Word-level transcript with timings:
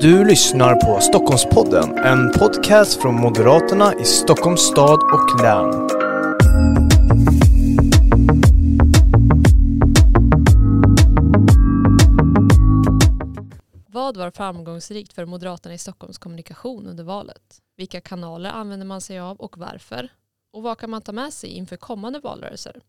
Du 0.00 0.24
lyssnar 0.24 0.74
på 0.74 1.00
Stockholmspodden, 1.00 1.98
en 1.98 2.32
podcast 2.32 3.02
från 3.02 3.14
Moderaterna 3.14 3.94
i 4.00 4.04
Stockholms 4.04 4.60
stad 4.60 5.00
och 5.02 5.42
län. 5.42 5.88
Vad 13.86 14.16
var 14.16 14.30
framgångsrikt 14.30 15.12
för 15.12 15.24
Moderaterna 15.24 15.74
i 15.74 15.78
Stockholms 15.78 16.18
kommunikation 16.18 16.86
under 16.86 17.04
valet? 17.04 17.60
Vilka 17.76 18.00
kanaler 18.00 18.50
använder 18.50 18.86
man 18.86 19.00
sig 19.00 19.18
av 19.18 19.36
och 19.36 19.58
varför? 19.58 20.08
Och 20.52 20.62
vad 20.62 20.78
kan 20.78 20.90
man 20.90 21.02
ta 21.02 21.12
med 21.12 21.32
sig 21.32 21.50
inför 21.50 21.76
kommande 21.76 22.20
valrörelser? 22.20 22.80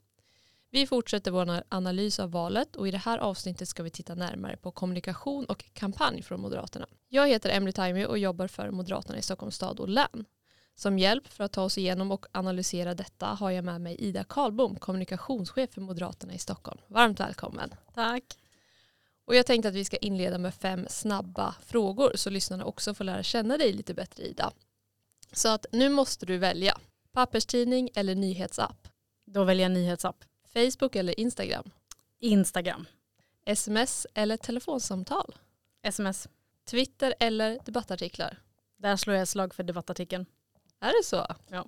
Vi 0.74 0.88
fortsätter 0.88 1.32
vår 1.32 1.64
analys 1.70 2.20
av 2.20 2.32
valet 2.32 2.76
och 2.76 2.88
i 2.88 2.92
det 2.92 2.98
här 2.98 3.18
avsnittet 3.18 3.70
ska 3.70 3.84
vi 3.84 3.90
titta 3.90 4.16
närmare 4.16 4.58
på 4.58 4.72
kommunikation 4.72 5.46
och 5.46 5.66
kampanj 5.74 6.22
från 6.22 6.42
Moderaterna. 6.42 6.88
Jag 7.08 7.28
heter 7.28 7.50
Emily 7.50 7.72
Taimi 7.72 8.06
och 8.06 8.18
jobbar 8.18 8.48
för 8.48 8.72
Moderaterna 8.72 9.18
i 9.18 9.22
Stockholms 9.22 9.56
stad 9.56 9.80
och 9.80 9.90
län. 9.90 10.26
Som 10.76 11.00
hjälp 11.00 11.28
för 11.28 11.44
att 11.44 11.52
ta 11.52 11.64
oss 11.64 11.78
igenom 11.78 12.12
och 12.12 12.26
analysera 12.32 12.94
detta 12.94 13.26
har 13.26 13.52
jag 13.52 13.66
med 13.66 13.82
mig 13.82 13.96
Ida 13.96 14.24
Karlbom, 14.24 14.76
kommunikationschef 14.76 15.74
för 15.74 15.82
Moderaterna 15.82 16.34
i 16.34 16.38
Stockholm. 16.38 16.82
Varmt 16.88 17.20
välkommen. 17.20 17.74
Tack. 17.94 18.24
Och 19.26 19.36
jag 19.36 19.46
tänkte 19.46 19.70
att 19.70 19.76
vi 19.76 19.86
ska 19.86 19.98
inleda 19.98 20.38
med 20.38 20.54
fem 20.54 20.86
snabba 20.90 21.56
frågor 21.66 22.12
så 22.16 22.30
lyssnarna 22.30 22.66
också 22.66 22.94
får 22.94 23.04
lära 23.04 23.24
känna 23.24 23.58
dig 23.58 23.74
lite 23.74 23.94
bättre 23.94 24.24
Ida. 24.24 24.52
Så 25.32 25.50
att 25.50 25.66
nu 25.72 25.90
måste 25.90 26.26
du 26.26 26.38
välja 26.38 26.78
papperstidning 27.12 27.90
eller 27.96 28.16
nyhetsapp. 28.16 28.88
Då 29.26 29.44
väljer 29.44 29.66
jag 29.66 29.72
nyhetsapp. 29.72 30.24
Facebook 30.54 30.96
eller 30.96 31.20
Instagram. 31.20 31.72
Instagram. 32.20 32.86
Sms 33.46 34.08
eller 34.14 34.38
telefonsamtal. 34.38 35.36
Sms. 35.84 36.28
Twitter 36.70 37.16
eller 37.20 37.60
debattartiklar. 37.66 38.38
Där 38.78 38.96
slår 38.96 39.16
jag 39.16 39.28
slag 39.28 39.54
för 39.54 39.64
debattartikeln. 39.64 40.26
Är 40.80 41.00
det 41.00 41.04
så? 41.06 41.28
Ja. 41.50 41.66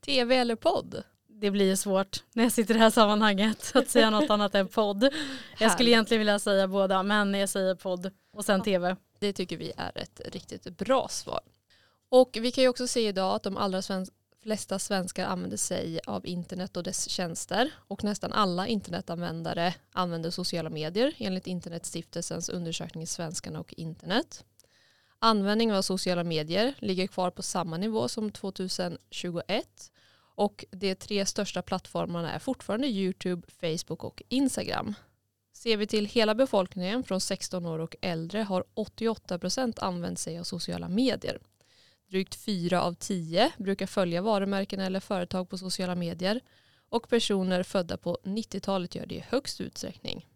TV 0.00 0.36
eller 0.36 0.56
podd? 0.56 1.02
Det 1.28 1.50
blir 1.50 1.66
ju 1.66 1.76
svårt 1.76 2.24
när 2.32 2.42
jag 2.42 2.52
sitter 2.52 2.74
i 2.74 2.78
det 2.78 2.82
här 2.84 2.90
sammanhanget 2.90 3.72
att 3.74 3.88
säga 3.88 4.10
något 4.10 4.30
annat 4.30 4.54
än 4.54 4.68
podd. 4.68 5.14
Jag 5.58 5.72
skulle 5.72 5.90
egentligen 5.90 6.18
vilja 6.18 6.38
säga 6.38 6.68
båda 6.68 7.02
men 7.02 7.34
jag 7.34 7.48
säger 7.48 7.74
podd 7.74 8.10
och 8.32 8.44
sen 8.44 8.62
tv. 8.62 8.96
Det 9.18 9.32
tycker 9.32 9.56
vi 9.56 9.72
är 9.76 9.92
ett 9.94 10.20
riktigt 10.24 10.78
bra 10.78 11.08
svar. 11.08 11.40
Och 12.08 12.38
vi 12.40 12.52
kan 12.52 12.62
ju 12.64 12.68
också 12.68 12.86
se 12.86 13.08
idag 13.08 13.34
att 13.34 13.42
de 13.42 13.56
allra 13.56 13.82
sven 13.82 14.06
flesta 14.46 14.78
svenskar 14.78 15.26
använder 15.26 15.56
sig 15.56 16.00
av 16.06 16.26
internet 16.26 16.76
och 16.76 16.82
dess 16.82 17.08
tjänster 17.08 17.70
och 17.88 18.04
nästan 18.04 18.32
alla 18.32 18.66
internetanvändare 18.66 19.74
använder 19.92 20.30
sociala 20.30 20.70
medier 20.70 21.14
enligt 21.18 21.46
Internetstiftelsens 21.46 22.48
undersökning 22.48 23.06
Svenskarna 23.06 23.60
och 23.60 23.74
internet. 23.76 24.44
Användning 25.18 25.72
av 25.72 25.82
sociala 25.82 26.24
medier 26.24 26.74
ligger 26.78 27.06
kvar 27.06 27.30
på 27.30 27.42
samma 27.42 27.76
nivå 27.76 28.08
som 28.08 28.30
2021 28.30 29.92
och 30.34 30.64
de 30.70 30.94
tre 30.94 31.26
största 31.26 31.62
plattformarna 31.62 32.32
är 32.32 32.38
fortfarande 32.38 32.86
YouTube, 32.86 33.46
Facebook 33.60 34.04
och 34.04 34.22
Instagram. 34.28 34.94
Ser 35.52 35.76
vi 35.76 35.86
till 35.86 36.06
hela 36.06 36.34
befolkningen 36.34 37.04
från 37.04 37.20
16 37.20 37.66
år 37.66 37.78
och 37.78 37.96
äldre 38.00 38.42
har 38.42 38.64
88% 38.74 39.78
använt 39.80 40.18
sig 40.18 40.38
av 40.38 40.44
sociala 40.44 40.88
medier. 40.88 41.38
Drygt 42.08 42.34
fyra 42.34 42.82
av 42.82 42.92
tio 42.92 43.52
brukar 43.58 43.86
följa 43.86 44.22
varumärken 44.22 44.80
eller 44.80 45.00
företag 45.00 45.48
på 45.48 45.58
sociala 45.58 45.94
medier 45.94 46.40
och 46.88 47.08
personer 47.08 47.62
födda 47.62 47.96
på 47.96 48.18
90-talet 48.24 48.94
gör 48.94 49.06
det 49.06 49.14
i 49.14 49.24
högst 49.28 49.60
utsträckning. 49.60 50.26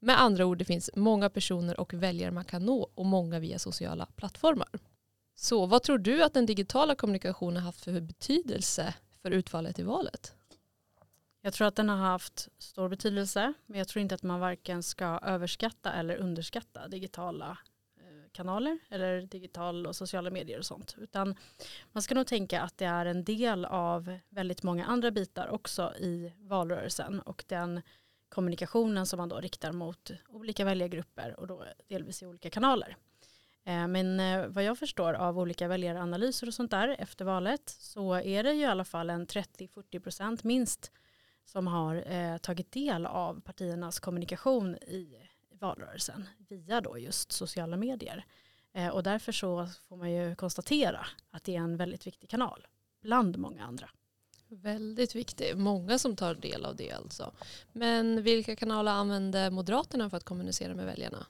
Med 0.00 0.20
andra 0.20 0.46
ord, 0.46 0.58
det 0.58 0.64
finns 0.64 0.90
många 0.96 1.30
personer 1.30 1.80
och 1.80 1.94
väljare 1.94 2.30
man 2.30 2.44
kan 2.44 2.64
nå 2.64 2.90
och 2.94 3.06
många 3.06 3.38
via 3.38 3.58
sociala 3.58 4.06
plattformar. 4.16 4.68
Så 5.34 5.66
vad 5.66 5.82
tror 5.82 5.98
du 5.98 6.22
att 6.22 6.34
den 6.34 6.46
digitala 6.46 6.94
kommunikationen 6.94 7.62
haft 7.62 7.84
för 7.84 8.00
betydelse 8.00 8.94
för 9.22 9.30
utfallet 9.30 9.78
i 9.78 9.82
valet? 9.82 10.34
Jag 11.40 11.54
tror 11.54 11.68
att 11.68 11.76
den 11.76 11.88
har 11.88 11.96
haft 11.96 12.48
stor 12.58 12.88
betydelse 12.88 13.52
men 13.66 13.78
jag 13.78 13.88
tror 13.88 14.00
inte 14.02 14.14
att 14.14 14.22
man 14.22 14.40
varken 14.40 14.82
ska 14.82 15.04
överskatta 15.22 15.92
eller 15.92 16.16
underskatta 16.16 16.88
digitala 16.88 17.58
kanaler 18.32 18.78
eller 18.90 19.22
digital 19.22 19.86
och 19.86 19.96
sociala 19.96 20.30
medier 20.30 20.58
och 20.58 20.66
sånt. 20.66 20.96
Utan 20.98 21.34
man 21.92 22.02
ska 22.02 22.14
nog 22.14 22.26
tänka 22.26 22.62
att 22.62 22.78
det 22.78 22.84
är 22.84 23.06
en 23.06 23.24
del 23.24 23.64
av 23.64 24.18
väldigt 24.28 24.62
många 24.62 24.86
andra 24.86 25.10
bitar 25.10 25.48
också 25.48 25.94
i 25.94 26.32
valrörelsen 26.38 27.20
och 27.20 27.44
den 27.46 27.82
kommunikationen 28.28 29.06
som 29.06 29.16
man 29.16 29.28
då 29.28 29.40
riktar 29.40 29.72
mot 29.72 30.10
olika 30.28 30.64
väljargrupper 30.64 31.40
och 31.40 31.46
då 31.46 31.64
delvis 31.88 32.22
i 32.22 32.26
olika 32.26 32.50
kanaler. 32.50 32.96
Eh, 33.64 33.88
men 33.88 34.20
eh, 34.20 34.46
vad 34.46 34.64
jag 34.64 34.78
förstår 34.78 35.14
av 35.14 35.38
olika 35.38 35.68
väljaranalyser 35.68 36.46
och 36.46 36.54
sånt 36.54 36.70
där 36.70 36.96
efter 36.98 37.24
valet 37.24 37.68
så 37.68 38.14
är 38.14 38.42
det 38.42 38.52
ju 38.52 38.60
i 38.60 38.64
alla 38.64 38.84
fall 38.84 39.10
en 39.10 39.26
30-40% 39.26 40.40
minst 40.42 40.92
som 41.44 41.66
har 41.66 42.12
eh, 42.12 42.36
tagit 42.36 42.72
del 42.72 43.06
av 43.06 43.40
partiernas 43.40 44.00
kommunikation 44.00 44.76
i 44.76 45.28
valrörelsen 45.60 46.28
via 46.48 46.80
då 46.80 46.98
just 46.98 47.32
sociala 47.32 47.76
medier. 47.76 48.24
Eh, 48.72 48.88
och 48.88 49.02
därför 49.02 49.32
så 49.32 49.68
får 49.88 49.96
man 49.96 50.12
ju 50.12 50.34
konstatera 50.34 51.06
att 51.30 51.44
det 51.44 51.56
är 51.56 51.60
en 51.60 51.76
väldigt 51.76 52.06
viktig 52.06 52.30
kanal 52.30 52.66
bland 53.02 53.38
många 53.38 53.64
andra. 53.64 53.90
Väldigt 54.48 55.14
viktig, 55.14 55.56
många 55.56 55.98
som 55.98 56.16
tar 56.16 56.34
del 56.34 56.64
av 56.64 56.76
det 56.76 56.92
alltså. 56.92 57.32
Men 57.72 58.22
vilka 58.22 58.56
kanaler 58.56 58.92
använder 58.92 59.50
Moderaterna 59.50 60.10
för 60.10 60.16
att 60.16 60.24
kommunicera 60.24 60.74
med 60.74 60.86
väljarna? 60.86 61.26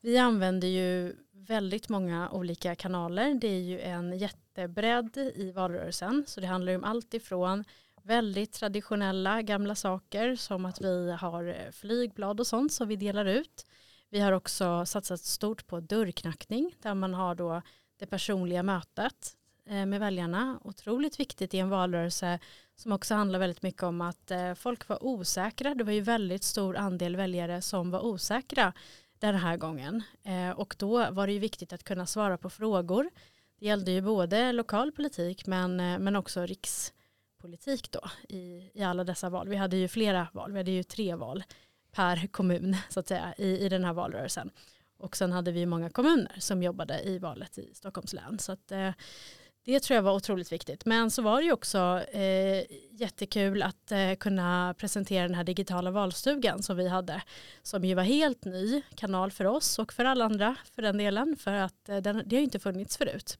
Vi 0.00 0.18
använder 0.18 0.68
ju 0.68 1.16
väldigt 1.32 1.88
många 1.88 2.30
olika 2.30 2.74
kanaler. 2.74 3.34
Det 3.34 3.48
är 3.48 3.60
ju 3.60 3.80
en 3.80 4.18
jättebredd 4.18 5.16
i 5.16 5.52
valrörelsen. 5.52 6.24
Så 6.26 6.40
det 6.40 6.46
handlar 6.46 6.76
om 6.76 6.84
allt 6.84 7.14
ifrån 7.14 7.64
väldigt 8.04 8.52
traditionella 8.52 9.42
gamla 9.42 9.74
saker 9.74 10.36
som 10.36 10.64
att 10.66 10.80
vi 10.80 11.10
har 11.10 11.44
eh, 11.44 11.70
flygblad 11.72 12.40
och 12.40 12.46
sånt 12.46 12.72
som 12.72 12.88
vi 12.88 12.96
delar 12.96 13.24
ut. 13.24 13.66
Vi 14.10 14.20
har 14.20 14.32
också 14.32 14.86
satsat 14.86 15.20
stort 15.20 15.66
på 15.66 15.80
dörrknackning 15.80 16.74
där 16.82 16.94
man 16.94 17.14
har 17.14 17.34
då 17.34 17.62
det 17.98 18.06
personliga 18.06 18.62
mötet 18.62 19.36
eh, 19.66 19.86
med 19.86 20.00
väljarna. 20.00 20.58
Otroligt 20.64 21.20
viktigt 21.20 21.54
i 21.54 21.58
en 21.58 21.68
valrörelse 21.68 22.38
som 22.76 22.92
också 22.92 23.14
handlar 23.14 23.38
väldigt 23.38 23.62
mycket 23.62 23.82
om 23.82 24.00
att 24.00 24.30
eh, 24.30 24.54
folk 24.54 24.88
var 24.88 25.04
osäkra. 25.04 25.74
Det 25.74 25.84
var 25.84 25.92
ju 25.92 26.00
väldigt 26.00 26.44
stor 26.44 26.76
andel 26.76 27.16
väljare 27.16 27.62
som 27.62 27.90
var 27.90 28.04
osäkra 28.04 28.72
den 29.18 29.34
här 29.34 29.56
gången. 29.56 30.02
Och 30.56 30.76
då 30.78 31.10
var 31.10 31.26
det 31.26 31.32
ju 31.32 31.38
viktigt 31.38 31.72
att 31.72 31.84
kunna 31.84 32.06
svara 32.06 32.38
på 32.38 32.50
frågor. 32.50 33.10
Det 33.58 33.66
gällde 33.66 33.90
ju 33.90 34.00
både 34.00 34.52
lokal 34.52 34.92
politik 34.92 35.46
men, 35.46 35.76
men 35.76 36.16
också 36.16 36.46
riks 36.46 36.93
politik 37.44 37.90
då 37.90 38.00
i, 38.28 38.70
i 38.74 38.82
alla 38.82 39.04
dessa 39.04 39.30
val. 39.30 39.48
Vi 39.48 39.56
hade 39.56 39.76
ju 39.76 39.88
flera 39.88 40.28
val, 40.32 40.52
vi 40.52 40.58
hade 40.58 40.70
ju 40.70 40.82
tre 40.82 41.14
val 41.14 41.44
per 41.92 42.26
kommun 42.26 42.76
så 42.88 43.00
att 43.00 43.08
säga 43.08 43.34
i, 43.38 43.58
i 43.58 43.68
den 43.68 43.84
här 43.84 43.92
valrörelsen. 43.92 44.50
Och 44.98 45.16
sen 45.16 45.32
hade 45.32 45.52
vi 45.52 45.66
många 45.66 45.90
kommuner 45.90 46.36
som 46.38 46.62
jobbade 46.62 47.02
i 47.02 47.18
valet 47.18 47.58
i 47.58 47.74
Stockholms 47.74 48.12
län. 48.12 48.38
Så 48.38 48.52
att, 48.52 48.72
eh, 48.72 48.90
det 49.64 49.80
tror 49.80 49.94
jag 49.94 50.02
var 50.02 50.12
otroligt 50.12 50.52
viktigt. 50.52 50.84
Men 50.84 51.10
så 51.10 51.22
var 51.22 51.40
det 51.40 51.44
ju 51.44 51.52
också 51.52 52.00
eh, 52.12 52.64
jättekul 52.90 53.62
att 53.62 53.92
eh, 53.92 54.14
kunna 54.14 54.74
presentera 54.78 55.22
den 55.22 55.34
här 55.34 55.44
digitala 55.44 55.90
valstugan 55.90 56.62
som 56.62 56.76
vi 56.76 56.88
hade. 56.88 57.22
Som 57.62 57.84
ju 57.84 57.94
var 57.94 58.02
helt 58.02 58.44
ny 58.44 58.82
kanal 58.94 59.30
för 59.30 59.44
oss 59.44 59.78
och 59.78 59.92
för 59.92 60.04
alla 60.04 60.24
andra 60.24 60.56
för 60.74 60.82
den 60.82 60.98
delen. 60.98 61.36
För 61.36 61.52
att 61.52 61.88
eh, 61.88 61.96
den, 61.96 62.22
det 62.26 62.36
har 62.36 62.40
ju 62.40 62.44
inte 62.44 62.58
funnits 62.58 62.96
förut. 62.96 63.38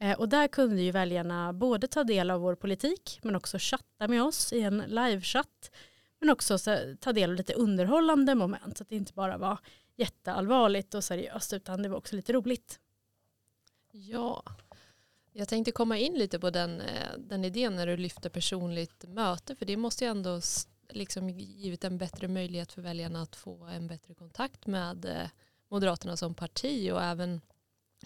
Eh, 0.00 0.18
och 0.18 0.28
där 0.28 0.48
kunde 0.48 0.82
ju 0.82 0.90
väljarna 0.90 1.52
både 1.52 1.88
ta 1.88 2.04
del 2.04 2.30
av 2.30 2.40
vår 2.40 2.54
politik 2.54 3.20
men 3.22 3.36
också 3.36 3.56
chatta 3.60 4.08
med 4.08 4.22
oss 4.22 4.52
i 4.52 4.60
en 4.60 4.78
livechatt. 4.78 5.70
Men 6.20 6.30
också 6.30 6.58
ta 7.00 7.12
del 7.12 7.30
av 7.30 7.36
lite 7.36 7.54
underhållande 7.54 8.34
moment 8.34 8.78
så 8.78 8.82
att 8.82 8.88
det 8.88 8.96
inte 8.96 9.12
bara 9.12 9.38
var 9.38 9.58
jätteallvarligt 9.96 10.94
och 10.94 11.04
seriöst 11.04 11.52
utan 11.52 11.82
det 11.82 11.88
var 11.88 11.96
också 11.96 12.16
lite 12.16 12.32
roligt. 12.32 12.80
Ja, 13.92 14.42
jag 15.32 15.48
tänkte 15.48 15.72
komma 15.72 15.98
in 15.98 16.14
lite 16.14 16.38
på 16.38 16.50
den, 16.50 16.80
eh, 16.80 17.18
den 17.18 17.44
idén 17.44 17.76
när 17.76 17.86
du 17.86 17.96
lyfter 17.96 18.30
personligt 18.30 19.04
möte 19.08 19.56
för 19.56 19.66
det 19.66 19.76
måste 19.76 20.04
ju 20.04 20.10
ändå 20.10 20.40
liksom 20.88 21.30
givit 21.30 21.84
en 21.84 21.98
bättre 21.98 22.28
möjlighet 22.28 22.72
för 22.72 22.82
väljarna 22.82 23.22
att 23.22 23.36
få 23.36 23.64
en 23.64 23.86
bättre 23.86 24.14
kontakt 24.14 24.66
med 24.66 25.04
eh, 25.04 25.28
Moderaterna 25.68 26.16
som 26.16 26.34
parti 26.34 26.90
och 26.92 27.02
även 27.02 27.40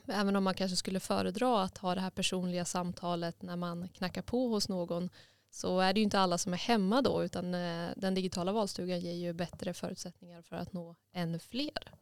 Även 0.06 0.37
om 0.37 0.44
man 0.44 0.55
kanske 0.55 0.76
skulle 0.76 1.00
föredra 1.00 1.62
att 1.62 1.79
ha 1.79 1.94
det 1.94 2.00
här 2.00 2.11
personliga 2.11 2.64
samtalet 2.64 3.43
när 3.43 3.56
man 3.56 3.88
knackar 3.88 4.23
på 4.23 4.49
hos 4.49 4.69
någon 4.69 5.11
så 5.50 5.81
är 5.81 5.93
det 5.93 6.00
ju 6.00 6.05
inte 6.05 6.19
alla 6.19 6.38
som 6.38 6.52
är 6.52 6.58
hemma 6.58 7.02
då 7.02 7.25
utan 7.25 7.55
eh, 7.55 7.91
den 7.96 8.14
digitala 8.14 8.52
valstugan 8.52 9.00
ger 9.00 9.12
ju 9.12 9.32
bättre 9.32 9.75
förutsättningar 9.75 10.43
för 10.43 10.56
att 10.56 10.73
nå 10.73 10.96
ännu 11.12 11.38
fler. 11.38 11.93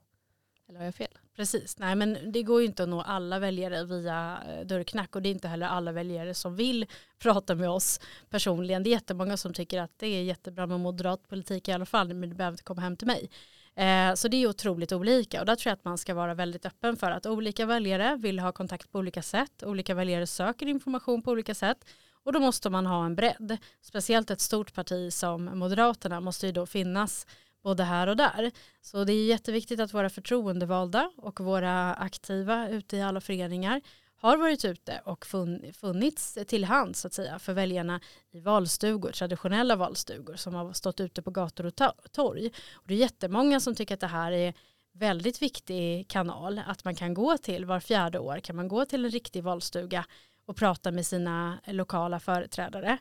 Eller 0.69 0.79
har 0.79 0.85
jag 0.85 0.95
fel? 0.95 1.19
Precis, 1.37 1.79
nej 1.79 1.95
men 1.95 2.33
det 2.33 2.43
går 2.43 2.61
ju 2.61 2.67
inte 2.67 2.83
att 2.83 2.89
nå 2.89 3.01
alla 3.01 3.39
väljare 3.39 3.85
via 3.85 4.43
eh, 4.49 4.67
dörrknack 4.67 5.17
och 5.17 5.23
det 5.23 5.29
är 5.29 5.31
inte 5.31 5.49
heller 5.49 5.67
alla 5.67 5.93
väljare 5.93 6.35
som 6.35 6.57
vill 6.57 6.87
prata 7.19 7.55
med 7.55 7.71
oss 7.71 8.01
personligen. 8.31 8.83
Det 8.83 8.91
är 8.91 8.93
jättemånga 8.93 9.37
som 9.37 9.55
tycker 9.55 9.81
att 9.81 9.99
det 9.99 10.07
är 10.07 10.23
jättebra 10.23 10.67
med 10.67 10.81
moderat 10.81 11.29
politik 11.29 11.69
i 11.69 11.73
alla 11.73 11.87
fall 11.87 12.15
men 12.15 12.31
du 12.31 12.37
behöver 12.37 12.55
inte 12.55 12.65
komma 12.65 12.83
hem 12.83 12.97
till 12.97 13.07
mig. 13.07 13.31
Eh, 13.77 14.15
så 14.15 14.29
det 14.29 14.37
är 14.37 14.49
otroligt 14.49 14.93
olika 14.93 15.41
och 15.41 15.47
där 15.47 15.57
tror 15.57 15.71
jag 15.71 15.77
att 15.77 15.85
man 15.85 15.99
ska 15.99 16.15
vara 16.15 16.35
väldigt 16.35 16.67
öppen 16.67 16.97
för 16.97 17.11
att 17.11 17.27
olika 17.27 17.67
väljare 17.67 18.17
vill 18.17 18.39
ha 18.39 18.53
kontakt 18.53 18.93
på 18.93 18.99
olika 18.99 19.23
sätt, 19.23 19.63
olika 19.63 19.95
väljare 19.95 20.27
söker 20.27 20.67
information 20.67 21.23
på 21.23 21.31
olika 21.31 21.55
sätt 21.55 21.85
och 22.25 22.33
då 22.33 22.41
måste 22.41 22.71
man 22.71 22.87
ha 22.87 23.07
en 23.07 23.15
bredd. 23.15 23.57
Speciellt 23.81 24.31
ett 24.31 24.41
stort 24.41 24.75
parti 24.75 25.13
som 25.13 25.45
Moderaterna 25.45 26.21
måste 26.21 26.47
ju 26.47 26.53
då 26.53 26.67
finnas 26.67 27.27
både 27.63 27.85
här 27.85 28.07
och 28.07 28.17
där. 28.17 28.51
Så 28.81 29.05
det 29.05 29.13
är 29.13 29.27
jätteviktigt 29.27 29.81
att 29.81 29.95
våra 29.95 30.11
förtroendevalda 30.11 31.11
och 31.17 31.41
våra 31.41 31.95
aktiva 31.95 32.69
ute 32.69 32.97
i 32.97 33.03
alla 33.03 33.21
föreningar 33.21 33.81
har 34.23 34.37
varit 34.37 34.65
ute 34.65 35.01
och 35.05 35.27
funnits 35.75 36.39
till 36.47 36.65
hands 36.65 37.01
så 37.01 37.07
att 37.07 37.15
säga 37.15 37.39
för 37.39 37.53
väljarna 37.53 38.01
i 38.31 38.41
valstugor, 38.41 39.13
traditionella 39.13 39.77
valstugor 39.77 40.37
som 40.37 40.55
har 40.55 40.73
stått 40.73 41.01
ute 41.01 41.23
på 41.23 41.31
gator 41.31 41.67
och 41.67 42.13
torg. 42.13 42.51
Och 42.73 42.89
det 42.89 42.95
är 42.95 42.99
jättemånga 42.99 43.61
som 43.61 43.75
tycker 43.75 43.95
att 43.95 44.01
det 44.01 44.07
här 44.07 44.33
är 44.33 44.55
väldigt 44.93 45.43
viktig 45.43 46.09
kanal 46.09 46.61
att 46.67 46.85
man 46.85 46.95
kan 46.95 47.15
gå 47.15 47.39
till 47.39 47.65
var 47.65 47.81
fjärde 47.81 48.19
år 48.19 48.39
kan 48.39 48.57
man 48.57 48.69
gå 48.69 48.85
till 48.85 49.05
en 49.05 49.11
riktig 49.11 49.43
valstuga 49.43 50.05
och 50.47 50.57
prata 50.57 50.91
med 50.91 51.07
sina 51.07 51.59
lokala 51.67 52.21
företrädare. 52.21 52.99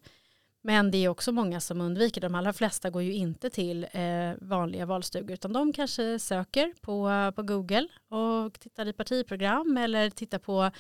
Men 0.64 0.92
det 0.92 0.98
är 0.98 1.10
också 1.10 1.32
många 1.32 1.60
som 1.60 1.82
undviker. 1.82 2.22
De 2.22 2.36
allra 2.36 2.54
flesta 2.54 2.90
går 2.90 3.02
ju 3.02 3.14
inte 3.14 3.50
till 3.50 3.88
eh, 3.92 4.34
vanliga 4.42 4.86
valstugor 4.86 5.32
utan 5.32 5.54
de 5.54 5.74
kanske 5.74 6.20
söker 6.20 6.74
på, 6.82 7.32
på 7.36 7.44
Google 7.44 7.88
och 8.10 8.60
tittar 8.60 8.88
i 8.88 8.94
partiprogram 8.94 9.78
eller 9.78 10.10
tittar 10.10 10.40
på 10.40 10.72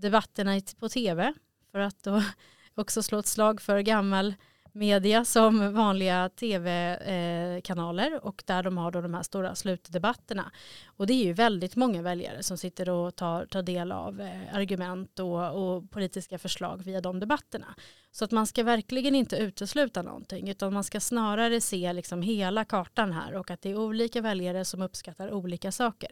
debatterna 0.00 0.60
på 0.78 0.88
tv 0.88 1.34
för 1.72 1.78
att 1.78 2.02
då 2.02 2.22
också 2.74 3.02
slå 3.02 3.18
ett 3.18 3.26
slag 3.26 3.60
för 3.60 3.80
gammal 3.80 4.34
media 4.74 5.24
som 5.24 5.74
vanliga 5.74 6.28
tv-kanaler 6.28 8.12
eh, 8.12 8.18
och 8.18 8.42
där 8.46 8.62
de 8.62 8.78
har 8.78 8.90
då 8.90 9.00
de 9.00 9.14
här 9.14 9.22
stora 9.22 9.54
slutdebatterna. 9.54 10.50
Och 10.86 11.06
det 11.06 11.12
är 11.12 11.24
ju 11.24 11.32
väldigt 11.32 11.76
många 11.76 12.02
väljare 12.02 12.42
som 12.42 12.58
sitter 12.58 12.90
och 12.90 13.16
tar, 13.16 13.46
tar 13.46 13.62
del 13.62 13.92
av 13.92 14.20
eh, 14.20 14.54
argument 14.54 15.18
och, 15.18 15.74
och 15.74 15.90
politiska 15.90 16.38
förslag 16.38 16.82
via 16.84 17.00
de 17.00 17.20
debatterna. 17.20 17.74
Så 18.10 18.24
att 18.24 18.30
man 18.30 18.46
ska 18.46 18.62
verkligen 18.62 19.14
inte 19.14 19.36
utesluta 19.36 20.02
någonting 20.02 20.48
utan 20.48 20.72
man 20.72 20.84
ska 20.84 21.00
snarare 21.00 21.60
se 21.60 21.92
liksom 21.92 22.22
hela 22.22 22.64
kartan 22.64 23.12
här 23.12 23.34
och 23.34 23.50
att 23.50 23.62
det 23.62 23.70
är 23.70 23.76
olika 23.76 24.20
väljare 24.20 24.64
som 24.64 24.82
uppskattar 24.82 25.32
olika 25.32 25.72
saker. 25.72 26.10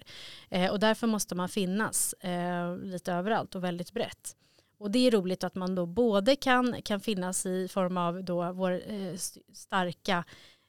Eh, 0.50 0.70
och 0.70 0.80
därför 0.80 1.06
måste 1.06 1.34
man 1.34 1.48
finnas 1.48 2.12
eh, 2.12 2.76
lite 2.76 3.12
överallt 3.12 3.54
och 3.54 3.64
väldigt 3.64 3.92
brett. 3.92 4.36
Och 4.82 4.90
det 4.90 5.06
är 5.06 5.10
roligt 5.10 5.44
att 5.44 5.54
man 5.54 5.74
då 5.74 5.86
både 5.86 6.36
kan, 6.36 6.82
kan 6.82 7.00
finnas 7.00 7.46
i 7.46 7.68
form 7.68 7.96
av 7.96 8.24
då 8.24 8.52
vår 8.52 8.70
eh, 8.92 9.14
starka 9.52 10.24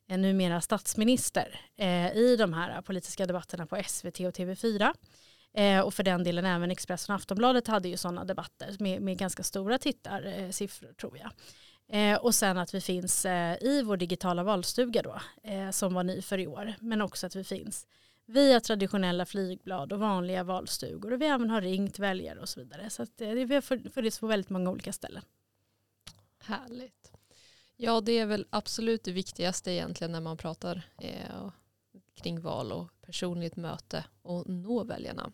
eh, 0.09 0.17
numera 0.17 0.61
statsminister 0.61 1.61
eh, 1.77 2.15
i 2.17 2.35
de 2.39 2.53
här 2.53 2.81
politiska 2.81 3.25
debatterna 3.25 3.65
på 3.65 3.81
SVT 3.87 4.19
och 4.19 4.35
TV4. 4.35 4.93
Eh, 5.53 5.79
och 5.79 5.93
för 5.93 6.03
den 6.03 6.23
delen 6.23 6.45
även 6.45 6.71
Expressen 6.71 7.13
och 7.13 7.15
Aftonbladet 7.15 7.67
hade 7.67 7.89
ju 7.89 7.97
sådana 7.97 8.25
debatter 8.25 8.75
med, 8.79 9.01
med 9.01 9.17
ganska 9.17 9.43
stora 9.43 9.77
tittarsiffror 9.77 10.89
eh, 10.89 10.93
tror 10.93 11.17
jag. 11.17 11.31
Eh, 11.91 12.17
och 12.17 12.35
sen 12.35 12.57
att 12.57 12.73
vi 12.73 12.81
finns 12.81 13.25
eh, 13.25 13.57
i 13.61 13.81
vår 13.81 13.97
digitala 13.97 14.43
valstuga 14.43 15.01
då, 15.01 15.19
eh, 15.43 15.69
som 15.69 15.93
var 15.93 16.03
ny 16.03 16.21
för 16.21 16.39
i 16.39 16.47
år, 16.47 16.73
men 16.79 17.01
också 17.01 17.27
att 17.27 17.35
vi 17.35 17.43
finns 17.43 17.87
via 18.25 18.59
traditionella 18.59 19.25
flygblad 19.25 19.93
och 19.93 19.99
vanliga 19.99 20.43
valstugor 20.43 21.13
och 21.13 21.21
vi 21.21 21.25
även 21.25 21.49
har 21.49 21.61
ringt 21.61 21.99
väljare 21.99 22.39
och 22.39 22.49
så 22.49 22.59
vidare. 22.59 22.89
Så 22.89 23.03
att 23.03 23.21
eh, 23.21 23.29
det, 23.29 23.45
vi 23.45 23.55
har 23.55 23.89
funnits 23.89 24.19
på 24.19 24.27
väldigt 24.27 24.49
många 24.49 24.71
olika 24.71 24.93
ställen. 24.93 25.23
Härligt. 26.39 27.11
Ja, 27.75 28.01
det 28.01 28.11
är 28.11 28.25
väl 28.25 28.45
absolut 28.49 29.03
det 29.03 29.11
viktigaste 29.11 29.71
egentligen 29.71 30.11
när 30.11 30.21
man 30.21 30.37
pratar 30.37 30.81
eh, 30.97 31.51
kring 32.15 32.41
val 32.41 32.71
och 32.71 32.89
personligt 33.01 33.55
möte 33.55 34.05
och 34.21 34.49
nå 34.49 34.83
väljarna. 34.83 35.31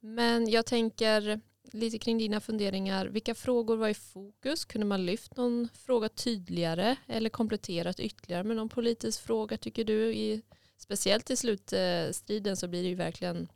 Men 0.00 0.50
jag 0.50 0.66
tänker 0.66 1.40
lite 1.72 1.98
kring 1.98 2.18
dina 2.18 2.40
funderingar. 2.40 3.06
Vilka 3.06 3.34
frågor 3.34 3.76
var 3.76 3.88
i 3.88 3.94
fokus? 3.94 4.64
Kunde 4.64 4.86
man 4.86 5.06
lyft 5.06 5.36
någon 5.36 5.68
fråga 5.74 6.08
tydligare 6.08 6.96
eller 7.06 7.30
kompletterat 7.30 8.00
ytterligare 8.00 8.44
med 8.44 8.56
någon 8.56 8.68
politisk 8.68 9.22
fråga 9.22 9.56
tycker 9.56 9.84
du 9.84 10.14
i 10.14 10.42
speciellt 10.78 11.30
i 11.30 11.36
slutstriden 11.36 12.56
så 12.56 12.68
blir 12.68 12.82
det 12.82 12.88
ju 12.88 12.94
verkligen 12.94 13.48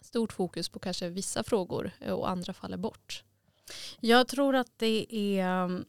stort 0.00 0.32
fokus 0.32 0.68
på 0.68 0.78
kanske 0.78 1.08
vissa 1.08 1.42
frågor 1.42 1.90
eh, 2.00 2.12
och 2.12 2.30
andra 2.30 2.52
faller 2.52 2.76
bort. 2.76 3.24
Jag 4.00 4.28
tror 4.28 4.56
att 4.56 4.78
det 4.78 5.06
är 5.14 5.64
mm, 5.64 5.84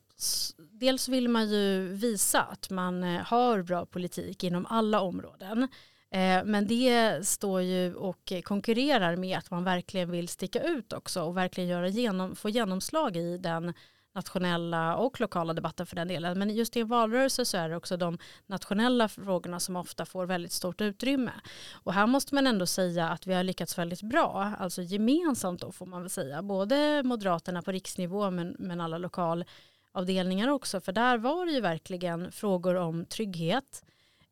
dels 0.57 1.09
vill 1.09 1.29
man 1.29 1.49
ju 1.49 1.87
visa 1.87 2.41
att 2.41 2.69
man 2.69 3.03
eh, 3.03 3.21
har 3.21 3.61
bra 3.61 3.85
politik 3.85 4.43
inom 4.43 4.65
alla 4.65 5.01
områden. 5.01 5.67
Eh, 6.11 6.43
men 6.45 6.67
det 6.67 7.27
står 7.27 7.61
ju 7.61 7.93
och 7.95 8.33
konkurrerar 8.43 9.15
med 9.15 9.37
att 9.37 9.51
man 9.51 9.63
verkligen 9.63 10.11
vill 10.11 10.27
sticka 10.27 10.61
ut 10.61 10.93
också 10.93 11.21
och 11.21 11.37
verkligen 11.37 11.69
göra 11.69 11.87
genom, 11.87 12.35
få 12.35 12.49
genomslag 12.49 13.17
i 13.17 13.37
den 13.37 13.73
nationella 14.15 14.95
och 14.95 15.21
lokala 15.21 15.53
debatten 15.53 15.85
för 15.85 15.95
den 15.95 16.07
delen. 16.07 16.39
Men 16.39 16.49
just 16.49 16.77
i 16.77 16.79
en 16.79 16.87
valrörelse 16.87 17.45
så 17.45 17.57
är 17.57 17.69
det 17.69 17.75
också 17.75 17.97
de 17.97 18.17
nationella 18.45 19.07
frågorna 19.07 19.59
som 19.59 19.75
ofta 19.75 20.05
får 20.05 20.25
väldigt 20.25 20.51
stort 20.51 20.81
utrymme. 20.81 21.31
Och 21.73 21.93
här 21.93 22.07
måste 22.07 22.35
man 22.35 22.47
ändå 22.47 22.65
säga 22.65 23.09
att 23.09 23.27
vi 23.27 23.33
har 23.33 23.43
lyckats 23.43 23.77
väldigt 23.77 24.01
bra, 24.01 24.53
alltså 24.59 24.81
gemensamt 24.81 25.61
då 25.61 25.71
får 25.71 25.85
man 25.85 26.01
väl 26.01 26.09
säga, 26.09 26.41
både 26.43 27.03
Moderaterna 27.03 27.61
på 27.61 27.71
riksnivå 27.71 28.31
men, 28.31 28.55
men 28.59 28.81
alla 28.81 28.97
lokalavdelningar 28.97 30.47
också, 30.47 30.81
för 30.81 30.91
där 30.91 31.17
var 31.17 31.45
det 31.45 31.51
ju 31.51 31.61
verkligen 31.61 32.31
frågor 32.31 32.75
om 32.75 33.05
trygghet, 33.05 33.83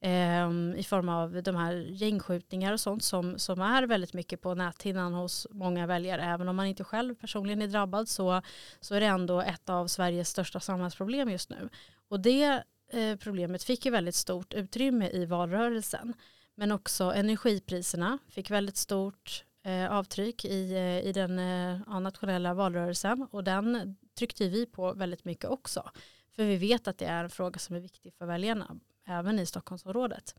Ehm, 0.04 0.76
i 0.78 0.84
form 0.84 1.10
av 1.10 1.44
de 1.44 1.56
här 1.56 1.74
gängskjutningar 1.74 2.74
och 2.74 2.80
sånt 2.80 3.04
som, 3.04 3.40
som 3.40 3.62
är 3.62 3.84
väldigt 3.84 4.14
mycket 4.14 4.42
på 4.42 4.56
näthinnan 4.56 5.14
hos 5.14 5.48
många 5.52 5.88
väljare. 5.88 6.22
Även 6.22 6.48
om 6.48 6.56
man 6.56 6.66
inte 6.66 6.84
själv 6.84 7.16
personligen 7.16 7.62
är 7.62 7.68
drabbad 7.68 8.10
så, 8.10 8.42
så 8.80 8.96
är 8.96 9.00
det 9.00 9.06
ändå 9.06 9.42
ett 9.42 9.70
av 9.70 9.88
Sveriges 9.88 10.30
största 10.30 10.60
samhällsproblem 10.60 11.30
just 11.30 11.50
nu. 11.50 11.70
Och 12.10 12.20
det 12.20 12.64
eh, 12.92 13.16
problemet 13.20 13.64
fick 13.64 13.86
ju 13.86 13.92
väldigt 13.92 14.16
stort 14.16 14.54
utrymme 14.54 15.10
i 15.10 15.26
valrörelsen. 15.26 16.14
Men 16.56 16.72
också 16.72 17.04
energipriserna 17.04 18.18
fick 18.30 18.52
väldigt 18.52 18.78
stort 18.78 19.44
eh, 19.64 19.92
avtryck 19.92 20.46
i, 20.46 20.72
eh, 20.72 21.10
i 21.10 21.12
den 21.14 21.40
eh, 21.40 22.00
nationella 22.00 22.54
valrörelsen 22.54 23.28
och 23.32 23.44
den 23.44 23.96
tryckte 24.18 24.50
vi 24.50 24.66
på 24.66 24.94
väldigt 24.94 25.26
mycket 25.26 25.50
också. 25.50 25.92
För 26.36 26.44
vi 26.44 26.56
vet 26.56 26.88
att 26.88 26.98
det 26.98 27.06
är 27.06 27.24
en 27.24 27.30
fråga 27.30 27.60
som 27.60 27.76
är 27.76 27.80
viktig 27.80 28.14
för 28.14 28.26
väljarna 28.26 28.80
även 29.12 29.40
i 29.40 29.46
Stockholmsområdet. 29.46 30.36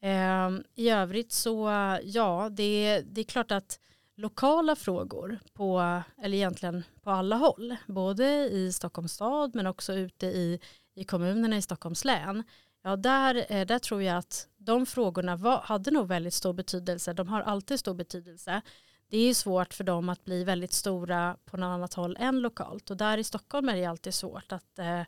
Eh, 0.00 0.50
I 0.74 0.90
övrigt 0.90 1.32
så 1.32 1.68
ja, 2.02 2.48
det, 2.52 3.00
det 3.00 3.20
är 3.20 3.24
klart 3.24 3.50
att 3.50 3.78
lokala 4.16 4.76
frågor 4.76 5.38
på, 5.52 6.02
eller 6.22 6.36
egentligen 6.36 6.84
på 7.02 7.10
alla 7.10 7.36
håll, 7.36 7.76
både 7.86 8.48
i 8.48 8.72
Stockholms 8.72 9.12
stad 9.12 9.54
men 9.54 9.66
också 9.66 9.92
ute 9.92 10.26
i, 10.26 10.60
i 10.94 11.04
kommunerna 11.04 11.56
i 11.56 11.62
Stockholms 11.62 12.04
län, 12.04 12.42
ja 12.82 12.96
där, 12.96 13.46
eh, 13.48 13.66
där 13.66 13.78
tror 13.78 14.02
jag 14.02 14.16
att 14.16 14.48
de 14.56 14.86
frågorna 14.86 15.36
var, 15.36 15.58
hade 15.58 15.90
nog 15.90 16.08
väldigt 16.08 16.34
stor 16.34 16.52
betydelse. 16.52 17.12
De 17.12 17.28
har 17.28 17.40
alltid 17.40 17.80
stor 17.80 17.94
betydelse. 17.94 18.62
Det 19.08 19.18
är 19.18 19.34
svårt 19.34 19.74
för 19.74 19.84
dem 19.84 20.08
att 20.08 20.24
bli 20.24 20.44
väldigt 20.44 20.72
stora 20.72 21.36
på 21.44 21.56
något 21.56 21.74
annat 21.74 21.94
håll 21.94 22.16
än 22.20 22.40
lokalt 22.40 22.90
och 22.90 22.96
där 22.96 23.18
i 23.18 23.24
Stockholm 23.24 23.68
är 23.68 23.76
det 23.76 23.84
alltid 23.84 24.14
svårt 24.14 24.52
att 24.52 24.78
eh, 24.78 25.02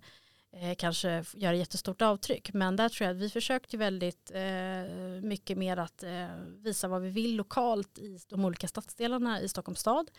eh, 0.63 0.75
kanske 0.75 1.25
göra 1.35 1.55
jättestort 1.55 2.03
avtryck. 2.03 2.53
Men 2.53 2.77
där 2.77 2.89
tror 2.89 3.07
jag 3.07 3.17
att 3.17 3.23
vi 3.23 3.31
försökte 3.31 3.77
väldigt 3.77 4.31
eh, 4.35 5.23
mycket 5.23 5.59
mer 5.59 5.77
att 5.77 6.03
eh, 6.03 6.27
visa 6.59 6.89
vad 6.89 7.03
vi 7.03 7.11
vill 7.11 7.37
lokalt 7.37 7.99
i 7.99 8.19
de 8.29 8.45
olika 8.45 8.69
stadsdelarna 8.69 9.41
i 9.41 9.49
Stockholms 9.49 9.81
stad. 9.81 10.11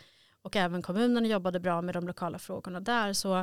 Och 0.41 0.56
även 0.56 0.82
kommunen 0.82 1.25
jobbade 1.25 1.60
bra 1.60 1.82
med 1.82 1.96
de 1.96 2.08
lokala 2.08 2.39
frågorna 2.39 2.79
där. 2.79 3.13
Så 3.13 3.39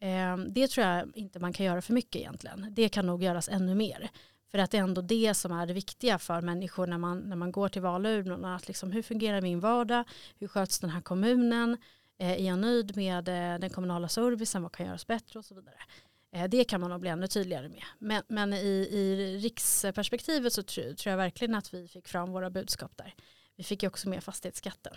eh, 0.00 0.36
det 0.48 0.68
tror 0.68 0.86
jag 0.86 1.16
inte 1.16 1.38
man 1.38 1.52
kan 1.52 1.66
göra 1.66 1.82
för 1.82 1.92
mycket 1.92 2.16
egentligen. 2.16 2.66
Det 2.70 2.88
kan 2.88 3.06
nog 3.06 3.22
göras 3.22 3.48
ännu 3.48 3.74
mer. 3.74 4.10
För 4.50 4.58
att 4.58 4.70
det 4.70 4.78
är 4.78 4.82
ändå 4.82 5.00
det 5.00 5.34
som 5.34 5.52
är 5.52 5.66
det 5.66 5.72
viktiga 5.72 6.18
för 6.18 6.40
människor 6.40 6.86
när 6.86 6.98
man, 6.98 7.18
när 7.18 7.36
man 7.36 7.52
går 7.52 7.68
till 7.68 7.82
valurnorna. 7.82 8.56
Att 8.56 8.68
liksom, 8.68 8.92
hur 8.92 9.02
fungerar 9.02 9.40
min 9.40 9.60
vardag? 9.60 10.04
Hur 10.38 10.48
sköts 10.48 10.80
den 10.80 10.90
här 10.90 11.00
kommunen? 11.00 11.76
Eh, 12.18 12.32
är 12.32 12.46
jag 12.46 12.58
nöjd 12.58 12.96
med 12.96 13.28
eh, 13.28 13.58
den 13.60 13.70
kommunala 13.70 14.08
servicen? 14.08 14.62
Vad 14.62 14.72
kan 14.72 14.86
göras 14.86 15.06
bättre 15.06 15.38
och 15.38 15.44
så 15.44 15.54
vidare. 15.54 15.76
Eh, 16.34 16.48
det 16.48 16.64
kan 16.64 16.80
man 16.80 16.90
nog 16.90 17.00
bli 17.00 17.10
ännu 17.10 17.26
tydligare 17.26 17.68
med. 17.68 17.84
Men, 17.98 18.22
men 18.28 18.52
i, 18.52 18.88
i 18.90 19.36
riksperspektivet 19.38 20.52
så 20.52 20.62
tror, 20.62 20.94
tror 20.94 21.10
jag 21.10 21.16
verkligen 21.16 21.54
att 21.54 21.74
vi 21.74 21.88
fick 21.88 22.08
fram 22.08 22.32
våra 22.32 22.50
budskap 22.50 22.96
där. 22.96 23.14
Vi 23.56 23.64
fick 23.64 23.82
ju 23.82 23.88
också 23.88 24.08
med 24.08 24.24
fastighetsskatten. 24.24 24.96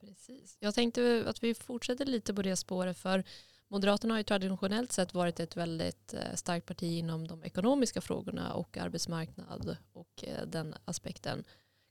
Precis. 0.00 0.56
Jag 0.60 0.74
tänkte 0.74 1.24
att 1.26 1.42
vi 1.42 1.54
fortsätter 1.54 2.04
lite 2.04 2.34
på 2.34 2.42
det 2.42 2.56
spåret 2.56 2.98
för 2.98 3.24
Moderaterna 3.68 4.14
har 4.14 4.18
ju 4.18 4.24
traditionellt 4.24 4.92
sett 4.92 5.14
varit 5.14 5.40
ett 5.40 5.56
väldigt 5.56 6.14
eh, 6.14 6.34
starkt 6.34 6.66
parti 6.66 6.98
inom 6.98 7.28
de 7.28 7.44
ekonomiska 7.44 8.00
frågorna 8.00 8.54
och 8.54 8.76
arbetsmarknad 8.76 9.76
och 9.92 10.24
eh, 10.24 10.46
den 10.46 10.74
aspekten. 10.84 11.44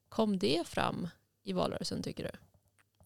Kom 0.09 0.39
det 0.39 0.67
fram 0.67 1.07
i 1.43 1.53
valrörelsen 1.53 2.03
tycker 2.03 2.23
du? 2.23 2.31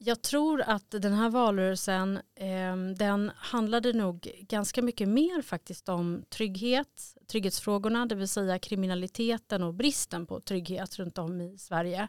Jag 0.01 0.21
tror 0.21 0.61
att 0.61 0.91
den 0.91 1.13
här 1.13 1.29
valrörelsen 1.29 2.19
eh, 2.35 2.75
den 2.97 3.31
handlade 3.35 3.93
nog 3.93 4.31
ganska 4.39 4.81
mycket 4.81 5.09
mer 5.09 5.41
faktiskt 5.41 5.89
om 5.89 6.23
trygghet, 6.29 7.15
trygghetsfrågorna, 7.27 8.05
det 8.05 8.15
vill 8.15 8.27
säga 8.27 8.59
kriminaliteten 8.59 9.63
och 9.63 9.73
bristen 9.73 10.25
på 10.25 10.39
trygghet 10.39 10.99
runt 10.99 11.17
om 11.17 11.41
i 11.41 11.57
Sverige. 11.57 12.07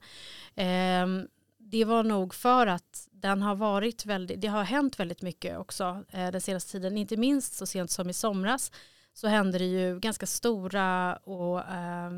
Eh, 0.54 1.06
det 1.58 1.84
var 1.84 2.02
nog 2.02 2.34
för 2.34 2.66
att 2.66 3.08
den 3.10 3.42
har 3.42 3.54
varit 3.54 4.06
väldigt, 4.06 4.40
det 4.40 4.48
har 4.48 4.64
hänt 4.64 5.00
väldigt 5.00 5.22
mycket 5.22 5.58
också 5.58 6.04
eh, 6.08 6.30
den 6.30 6.40
senaste 6.40 6.72
tiden, 6.72 6.98
inte 6.98 7.16
minst 7.16 7.54
så 7.54 7.66
sent 7.66 7.90
som 7.90 8.10
i 8.10 8.12
somras 8.12 8.72
så 9.12 9.28
hände 9.28 9.58
det 9.58 9.64
ju 9.64 9.98
ganska 10.00 10.26
stora 10.26 11.16
och 11.16 11.58
eh, 11.58 12.10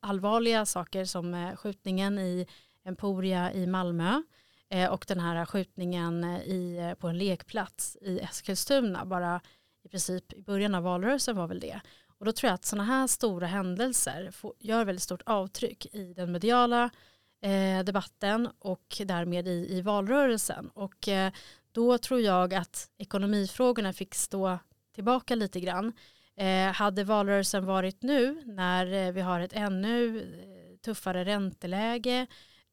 allvarliga 0.00 0.66
saker 0.66 1.04
som 1.04 1.34
eh, 1.34 1.56
skjutningen 1.56 2.18
i 2.18 2.46
Emporia 2.84 3.52
i 3.52 3.66
Malmö 3.66 4.22
Eh, 4.70 4.90
och 4.90 5.04
den 5.08 5.20
här 5.20 5.44
skjutningen 5.44 6.24
eh, 6.24 6.42
i, 6.42 6.78
eh, 6.78 6.94
på 6.94 7.08
en 7.08 7.18
lekplats 7.18 7.96
i 8.00 8.18
Eskilstuna 8.18 9.04
bara 9.04 9.40
i 9.84 9.88
princip 9.88 10.32
i 10.32 10.42
början 10.42 10.74
av 10.74 10.82
valrörelsen 10.82 11.36
var 11.36 11.46
väl 11.46 11.60
det. 11.60 11.80
Och 12.18 12.26
då 12.26 12.32
tror 12.32 12.48
jag 12.48 12.54
att 12.54 12.64
sådana 12.64 12.84
här 12.84 13.06
stora 13.06 13.46
händelser 13.46 14.30
får, 14.30 14.54
gör 14.58 14.84
väldigt 14.84 15.02
stort 15.02 15.22
avtryck 15.26 15.86
i 15.94 16.14
den 16.14 16.32
mediala 16.32 16.90
eh, 17.42 17.84
debatten 17.84 18.48
och 18.58 18.96
därmed 19.04 19.48
i, 19.48 19.76
i 19.76 19.80
valrörelsen. 19.80 20.70
Och 20.74 21.08
eh, 21.08 21.32
då 21.72 21.98
tror 21.98 22.20
jag 22.20 22.54
att 22.54 22.90
ekonomifrågorna 22.98 23.92
fick 23.92 24.14
stå 24.14 24.58
tillbaka 24.94 25.34
lite 25.34 25.60
grann. 25.60 25.92
Eh, 26.36 26.72
hade 26.72 27.04
valrörelsen 27.04 27.66
varit 27.66 28.02
nu 28.02 28.42
när 28.46 29.12
vi 29.12 29.20
har 29.20 29.40
ett 29.40 29.52
ännu 29.52 30.26
tuffare 30.84 31.24
ränteläge, 31.24 32.26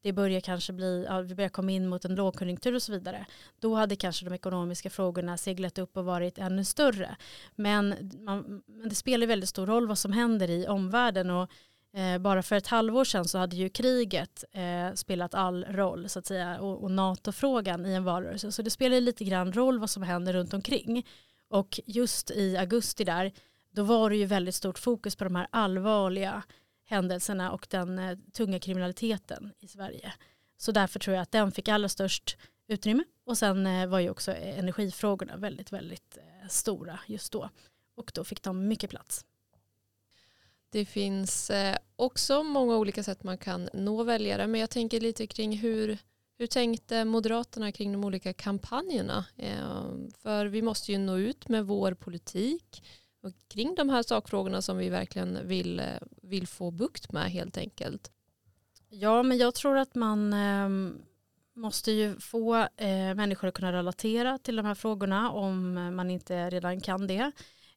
det 0.06 0.12
börjar 0.12 0.40
kanske 0.40 0.72
bli, 0.72 1.04
ja, 1.08 1.20
vi 1.20 1.34
börjar 1.34 1.48
komma 1.48 1.70
in 1.70 1.88
mot 1.88 2.04
en 2.04 2.14
lågkonjunktur 2.14 2.74
och 2.74 2.82
så 2.82 2.92
vidare, 2.92 3.26
då 3.60 3.74
hade 3.74 3.96
kanske 3.96 4.24
de 4.24 4.34
ekonomiska 4.34 4.90
frågorna 4.90 5.36
seglat 5.36 5.78
upp 5.78 5.96
och 5.96 6.04
varit 6.04 6.38
ännu 6.38 6.64
större. 6.64 7.16
Men, 7.54 7.94
man, 8.24 8.62
men 8.66 8.88
det 8.88 8.94
spelar 8.94 9.26
väldigt 9.26 9.48
stor 9.48 9.66
roll 9.66 9.88
vad 9.88 9.98
som 9.98 10.12
händer 10.12 10.50
i 10.50 10.66
omvärlden 10.66 11.30
och 11.30 11.50
eh, 11.98 12.18
bara 12.18 12.42
för 12.42 12.56
ett 12.56 12.66
halvår 12.66 13.04
sedan 13.04 13.24
så 13.24 13.38
hade 13.38 13.56
ju 13.56 13.68
kriget 13.68 14.44
eh, 14.52 14.94
spelat 14.94 15.34
all 15.34 15.64
roll 15.64 16.08
så 16.08 16.18
att 16.18 16.26
säga 16.26 16.60
och, 16.60 16.82
och 16.82 16.90
NATO-frågan 16.90 17.86
i 17.86 17.92
en 17.92 18.04
valrörelse. 18.04 18.52
Så 18.52 18.62
det 18.62 18.70
spelar 18.70 19.00
lite 19.00 19.24
grann 19.24 19.52
roll 19.52 19.78
vad 19.78 19.90
som 19.90 20.02
händer 20.02 20.32
runt 20.32 20.54
omkring. 20.54 21.06
Och 21.48 21.80
just 21.86 22.30
i 22.30 22.56
augusti 22.56 23.04
där 23.04 23.32
då 23.70 23.82
var 23.82 24.10
det 24.10 24.16
ju 24.16 24.26
väldigt 24.26 24.54
stort 24.54 24.78
fokus 24.78 25.16
på 25.16 25.24
de 25.24 25.36
här 25.36 25.46
allvarliga 25.50 26.42
händelserna 26.86 27.52
och 27.52 27.66
den 27.70 27.98
eh, 27.98 28.18
tunga 28.32 28.58
kriminaliteten 28.58 29.52
i 29.58 29.68
Sverige. 29.68 30.12
Så 30.56 30.72
därför 30.72 30.98
tror 30.98 31.16
jag 31.16 31.22
att 31.22 31.32
den 31.32 31.52
fick 31.52 31.68
allra 31.68 31.88
störst 31.88 32.36
utrymme. 32.66 33.04
Och 33.24 33.38
sen 33.38 33.66
eh, 33.66 33.86
var 33.86 34.00
ju 34.00 34.10
också 34.10 34.32
energifrågorna 34.34 35.36
väldigt, 35.36 35.72
väldigt 35.72 36.16
eh, 36.16 36.48
stora 36.48 36.98
just 37.06 37.32
då. 37.32 37.50
Och 37.96 38.10
då 38.14 38.24
fick 38.24 38.42
de 38.42 38.68
mycket 38.68 38.90
plats. 38.90 39.24
Det 40.70 40.84
finns 40.84 41.50
också 41.96 42.42
många 42.42 42.76
olika 42.76 43.02
sätt 43.02 43.24
man 43.24 43.38
kan 43.38 43.68
nå 43.72 44.02
väljare 44.02 44.46
men 44.46 44.60
jag 44.60 44.70
tänker 44.70 45.00
lite 45.00 45.26
kring 45.26 45.56
hur, 45.58 45.98
hur 46.38 46.46
tänkte 46.46 47.04
Moderaterna 47.04 47.72
kring 47.72 47.92
de 47.92 48.04
olika 48.04 48.32
kampanjerna? 48.32 49.24
För 50.18 50.46
vi 50.46 50.62
måste 50.62 50.92
ju 50.92 50.98
nå 50.98 51.16
ut 51.18 51.48
med 51.48 51.66
vår 51.66 51.94
politik 51.94 52.82
och 53.22 53.32
kring 53.48 53.74
de 53.74 53.88
här 53.88 54.02
sakfrågorna 54.02 54.62
som 54.62 54.76
vi 54.76 54.88
verkligen 54.88 55.48
vill, 55.48 55.80
eh, 55.80 55.86
vill 56.22 56.46
få 56.46 56.70
bukt 56.70 57.12
med 57.12 57.30
helt 57.30 57.58
enkelt. 57.58 58.10
Ja, 58.88 59.22
men 59.22 59.38
jag 59.38 59.54
tror 59.54 59.76
att 59.76 59.94
man 59.94 60.32
eh, 60.32 60.68
måste 61.54 61.92
ju 61.92 62.20
få 62.20 62.56
eh, 62.56 63.14
människor 63.14 63.48
att 63.48 63.54
kunna 63.54 63.72
relatera 63.72 64.38
till 64.38 64.56
de 64.56 64.66
här 64.66 64.74
frågorna 64.74 65.30
om 65.30 65.74
man 65.96 66.10
inte 66.10 66.50
redan 66.50 66.80
kan 66.80 67.06
det. 67.06 67.32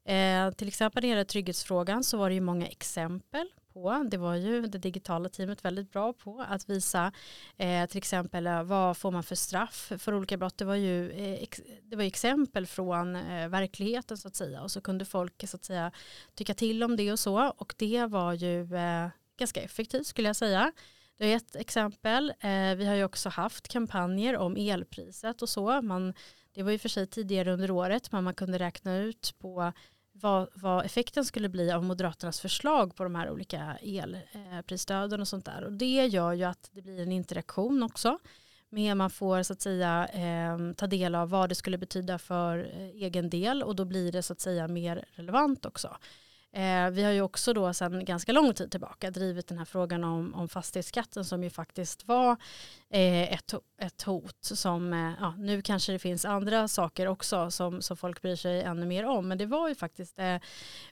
Eh, 0.06 0.52
till 0.52 0.68
exempel 0.68 1.02
när 1.02 1.08
det 1.08 1.12
gäller 1.12 1.24
trygghetsfrågan 1.24 2.04
så 2.04 2.18
var 2.18 2.30
det 2.30 2.36
ju 2.36 2.42
många 2.42 2.68
exempel 2.68 3.50
på. 3.82 4.06
Det 4.10 4.18
var 4.18 4.36
ju 4.36 4.62
det 4.62 4.78
digitala 4.78 5.30
teamet 5.30 5.66
väldigt 5.66 5.92
bra 5.92 6.14
på 6.14 6.46
att 6.50 6.70
visa 6.70 7.12
eh, 7.58 7.86
till 7.86 7.98
exempel 7.98 8.48
eh, 8.48 8.64
vad 8.64 8.98
får 8.98 9.12
man 9.12 9.24
för 9.24 9.36
straff 9.36 9.92
för 9.98 10.14
olika 10.14 10.38
brott. 10.38 10.58
Det 10.58 10.66
var 10.66 10.76
ju 10.76 11.12
eh, 11.12 11.44
ex, 11.44 11.62
det 11.84 11.96
var 11.96 12.04
exempel 12.04 12.66
från 12.66 13.16
eh, 13.16 13.48
verkligheten 13.48 14.18
så 14.18 14.28
att 14.28 14.36
säga 14.36 14.62
och 14.62 14.72
så 14.72 14.82
kunde 14.82 15.06
folk 15.06 15.48
så 15.48 15.58
att 15.58 15.66
säga 15.66 15.92
tycka 16.36 16.54
till 16.54 16.84
om 16.84 16.96
det 16.96 17.12
och 17.12 17.20
så 17.20 17.50
och 17.58 17.74
det 17.78 18.06
var 18.06 18.34
ju 18.34 18.76
eh, 18.76 19.08
ganska 19.38 19.62
effektivt 19.62 20.08
skulle 20.08 20.30
jag 20.30 20.36
säga. 20.36 20.72
Det 21.18 21.26
är 21.26 21.36
ett 21.36 21.56
exempel. 21.56 22.34
Eh, 22.40 22.76
vi 22.76 22.86
har 22.86 22.96
ju 22.96 23.04
också 23.04 23.30
haft 23.30 23.68
kampanjer 23.68 24.38
om 24.38 24.56
elpriset 24.58 25.42
och 25.42 25.50
så. 25.50 25.82
Man, 25.82 26.14
det 26.54 26.64
var 26.64 26.72
ju 26.72 26.78
för 26.78 26.90
sig 26.90 27.08
tidigare 27.08 27.54
under 27.54 27.72
året 27.72 28.12
men 28.12 28.24
man 28.24 28.34
kunde 28.34 28.60
räkna 28.60 28.98
ut 28.98 29.36
på 29.40 29.74
vad, 30.22 30.48
vad, 30.54 30.86
effekten 30.86 31.26
skulle 31.26 31.50
bli 31.50 31.72
av 31.72 31.84
Moderaternas 31.84 32.40
förslag 32.40 32.96
på 32.96 33.04
de 33.04 33.16
här 33.16 33.30
olika 33.30 33.78
elprisstöden 33.82 35.22
och 35.22 35.28
sånt 35.28 35.46
där. 35.46 35.64
Och 35.64 35.72
det 35.72 36.06
gör 36.06 36.34
ju 36.34 36.44
att 36.44 36.70
det 36.74 36.82
blir 36.82 37.02
en 37.02 37.12
interaktion 37.12 37.84
också. 37.84 38.20
Med 38.70 38.98
man 38.98 39.10
får 39.10 39.44
så 39.44 39.54
att 39.54 39.62
säga 39.62 40.08
eh, 40.14 40.74
ta 40.76 40.88
del 40.88 41.16
av 41.16 41.30
vad 41.30 41.50
det 41.50 41.56
skulle 41.56 41.78
betyda 41.78 42.18
för 42.18 42.72
eh, 42.74 43.04
egen 43.04 43.30
del 43.30 43.64
och 43.64 43.76
då 43.76 43.86
blir 43.86 44.12
det 44.12 44.24
så 44.24 44.34
att 44.34 44.42
säga 44.42 44.68
mer 44.68 45.06
relevant 45.12 45.66
också. 45.66 45.98
Eh, 46.52 46.90
vi 46.90 47.04
har 47.04 47.12
ju 47.12 47.22
också 47.22 47.54
då 47.54 47.74
sedan 47.74 48.06
ganska 48.06 48.32
lång 48.32 48.54
tid 48.54 48.72
tillbaka 48.72 49.12
drivit 49.12 49.48
den 49.48 49.58
här 49.58 49.66
frågan 49.66 50.04
om, 50.04 50.34
om 50.34 50.50
fastighetsskatten 50.50 51.26
som 51.26 51.44
ju 51.44 51.50
faktiskt 51.50 52.08
var 52.08 52.32
eh, 52.90 53.34
ett, 53.34 53.54
ett 53.82 54.02
hot 54.02 54.38
som, 54.42 54.94
eh, 54.94 55.12
ja, 55.20 55.34
nu 55.38 55.62
kanske 55.62 55.92
det 55.92 56.00
finns 56.00 56.26
andra 56.26 56.68
saker 56.68 57.08
också 57.08 57.52
som, 57.52 57.82
som 57.82 57.98
folk 57.98 58.22
bryr 58.22 58.36
sig 58.36 58.62
ännu 58.62 58.86
mer 58.86 59.06
om, 59.06 59.28
men 59.28 59.38
det 59.38 59.46
var 59.46 59.70
ju 59.70 59.76
faktiskt 59.76 60.20
eh, 60.20 60.38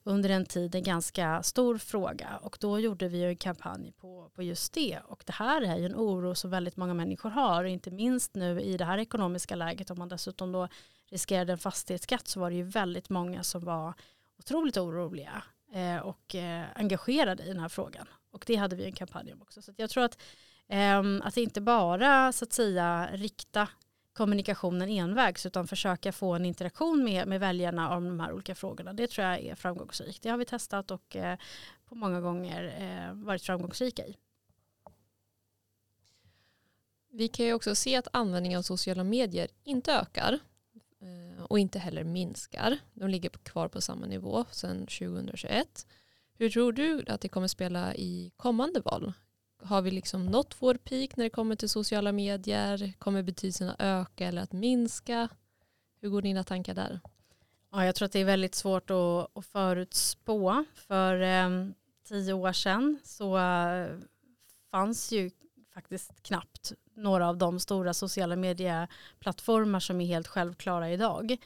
under 0.04 0.30
en 0.30 0.46
tid 0.46 0.76
en 0.76 0.84
ganska 0.84 1.44
stor 1.44 1.78
fråga. 1.78 2.40
Och 2.42 2.58
då 2.60 2.80
gjorde 2.80 3.08
vi 3.08 3.18
ju 3.18 3.30
en 3.30 3.38
kampanj 3.38 3.92
på, 3.92 4.30
på 4.36 4.44
just 4.44 4.74
det. 4.74 5.00
Och 5.08 5.24
det 5.26 5.34
här 5.34 5.62
är 5.62 5.78
ju 5.78 5.86
en 5.86 5.96
oro 5.96 6.36
som 6.36 6.50
väldigt 6.50 6.78
många 6.78 6.94
människor 6.94 7.30
har, 7.30 7.64
inte 7.64 7.92
minst 7.92 8.36
nu 8.36 8.62
i 8.62 8.78
det 8.78 8.86
här 8.86 8.98
ekonomiska 8.98 9.56
läget. 9.56 9.92
Om 9.92 10.00
man 10.00 10.10
dessutom 10.10 10.52
då 10.52 10.68
riskerade 11.10 11.52
en 11.52 11.58
fastighetsskatt 11.58 12.28
så 12.28 12.40
var 12.40 12.50
det 12.50 12.56
ju 12.56 12.64
väldigt 12.64 13.10
många 13.10 13.44
som 13.44 13.66
var 13.66 13.94
otroligt 14.40 14.78
oroliga 14.78 15.44
eh, 15.74 15.98
och 15.98 16.36
eh, 16.36 16.66
engagerade 16.76 17.44
i 17.44 17.48
den 17.48 17.60
här 17.60 17.70
frågan. 17.70 18.08
Och 18.32 18.44
det 18.48 18.56
hade 18.56 18.76
vi 18.76 18.86
en 18.86 18.92
kampanj 18.92 19.34
om 19.34 19.42
också. 19.42 19.62
Så 19.62 19.74
jag 19.78 19.90
tror 19.90 20.04
att, 20.04 20.22
eh, 20.68 21.04
att 21.22 21.38
inte 21.38 21.62
bara 21.62 22.32
så 22.32 22.46
att 22.46 22.54
säga 22.54 23.10
rikta 23.12 23.68
kommunikationen 24.18 24.90
envägs 24.90 25.46
utan 25.46 25.68
försöka 25.68 26.12
få 26.12 26.34
en 26.34 26.46
interaktion 26.46 27.04
med, 27.04 27.28
med 27.28 27.40
väljarna 27.40 27.96
om 27.96 28.06
de 28.06 28.20
här 28.20 28.32
olika 28.32 28.56
frågorna. 28.56 28.94
Det 28.94 29.08
tror 29.08 29.28
jag 29.28 29.40
är 29.40 29.56
framgångsrikt. 29.56 30.24
Det 30.24 30.30
har 30.30 30.38
vi 30.38 30.46
testat 30.46 30.92
och 30.92 31.16
eh, 31.16 31.38
på 31.86 31.96
många 31.96 32.22
gånger 32.22 32.76
eh, 32.80 33.14
varit 33.14 33.44
framgångsrika 33.44 34.06
i. 34.06 34.18
Vi 37.12 37.28
kan 37.28 37.46
ju 37.46 37.54
också 37.54 37.76
se 37.76 37.96
att 37.96 38.08
användningen 38.14 38.58
av 38.58 38.64
sociala 38.64 39.04
medier 39.04 39.48
inte 39.64 39.94
ökar 39.94 40.40
Eh, 41.02 41.44
och 41.44 41.60
inte 41.60 41.80
heller 41.80 42.04
minskar. 42.04 42.78
De 42.94 43.10
ligger 43.10 43.30
kvar 43.30 43.68
på 43.68 43.82
samma 43.82 44.06
nivå 44.06 44.46
sedan 44.52 44.80
2021. 44.80 45.88
Hur 46.34 46.50
tror 46.50 46.72
du 46.72 47.04
att 47.08 47.22
det 47.22 47.30
kommer 47.30 47.48
spela 47.48 47.96
i 47.96 48.32
kommande 48.38 48.80
val? 48.80 49.14
Har 49.64 49.82
vi 49.82 49.92
liksom 49.92 50.26
nått 50.26 50.56
vår 50.60 50.76
peak 50.76 51.18
när 51.18 51.24
det 51.24 51.30
kommer 51.30 51.56
till 51.56 51.70
sociala 51.70 52.12
medier? 52.12 52.94
Kommer 53.00 53.24
betydelsen 53.24 53.70
att 53.70 53.76
öka 53.80 54.28
eller 54.28 54.42
att 54.42 54.54
minska? 54.54 55.30
Hur 56.02 56.10
går 56.10 56.22
dina 56.22 56.44
tankar 56.44 56.74
där? 56.74 57.00
Ja, 57.72 57.86
jag 57.86 57.96
tror 57.96 58.06
att 58.06 58.12
det 58.12 58.20
är 58.20 58.26
väldigt 58.26 58.56
svårt 58.56 58.90
att, 58.90 59.38
att 59.38 59.46
förutspå. 59.46 60.66
För 60.74 61.22
eh, 61.22 61.68
tio 62.08 62.34
år 62.34 62.54
sedan 62.54 63.00
så 63.04 63.38
eh, 63.38 63.98
fanns 64.72 65.12
ju 65.12 65.32
faktiskt 65.74 66.24
knappt 66.24 66.74
några 66.98 67.30
av 67.30 67.38
de 67.38 67.60
stora 67.60 67.94
sociala 67.94 68.36
medieplattformar 68.36 69.80
som 69.80 70.02
är 70.02 70.06
helt 70.06 70.28
självklara 70.28 70.92
idag. 70.92 71.38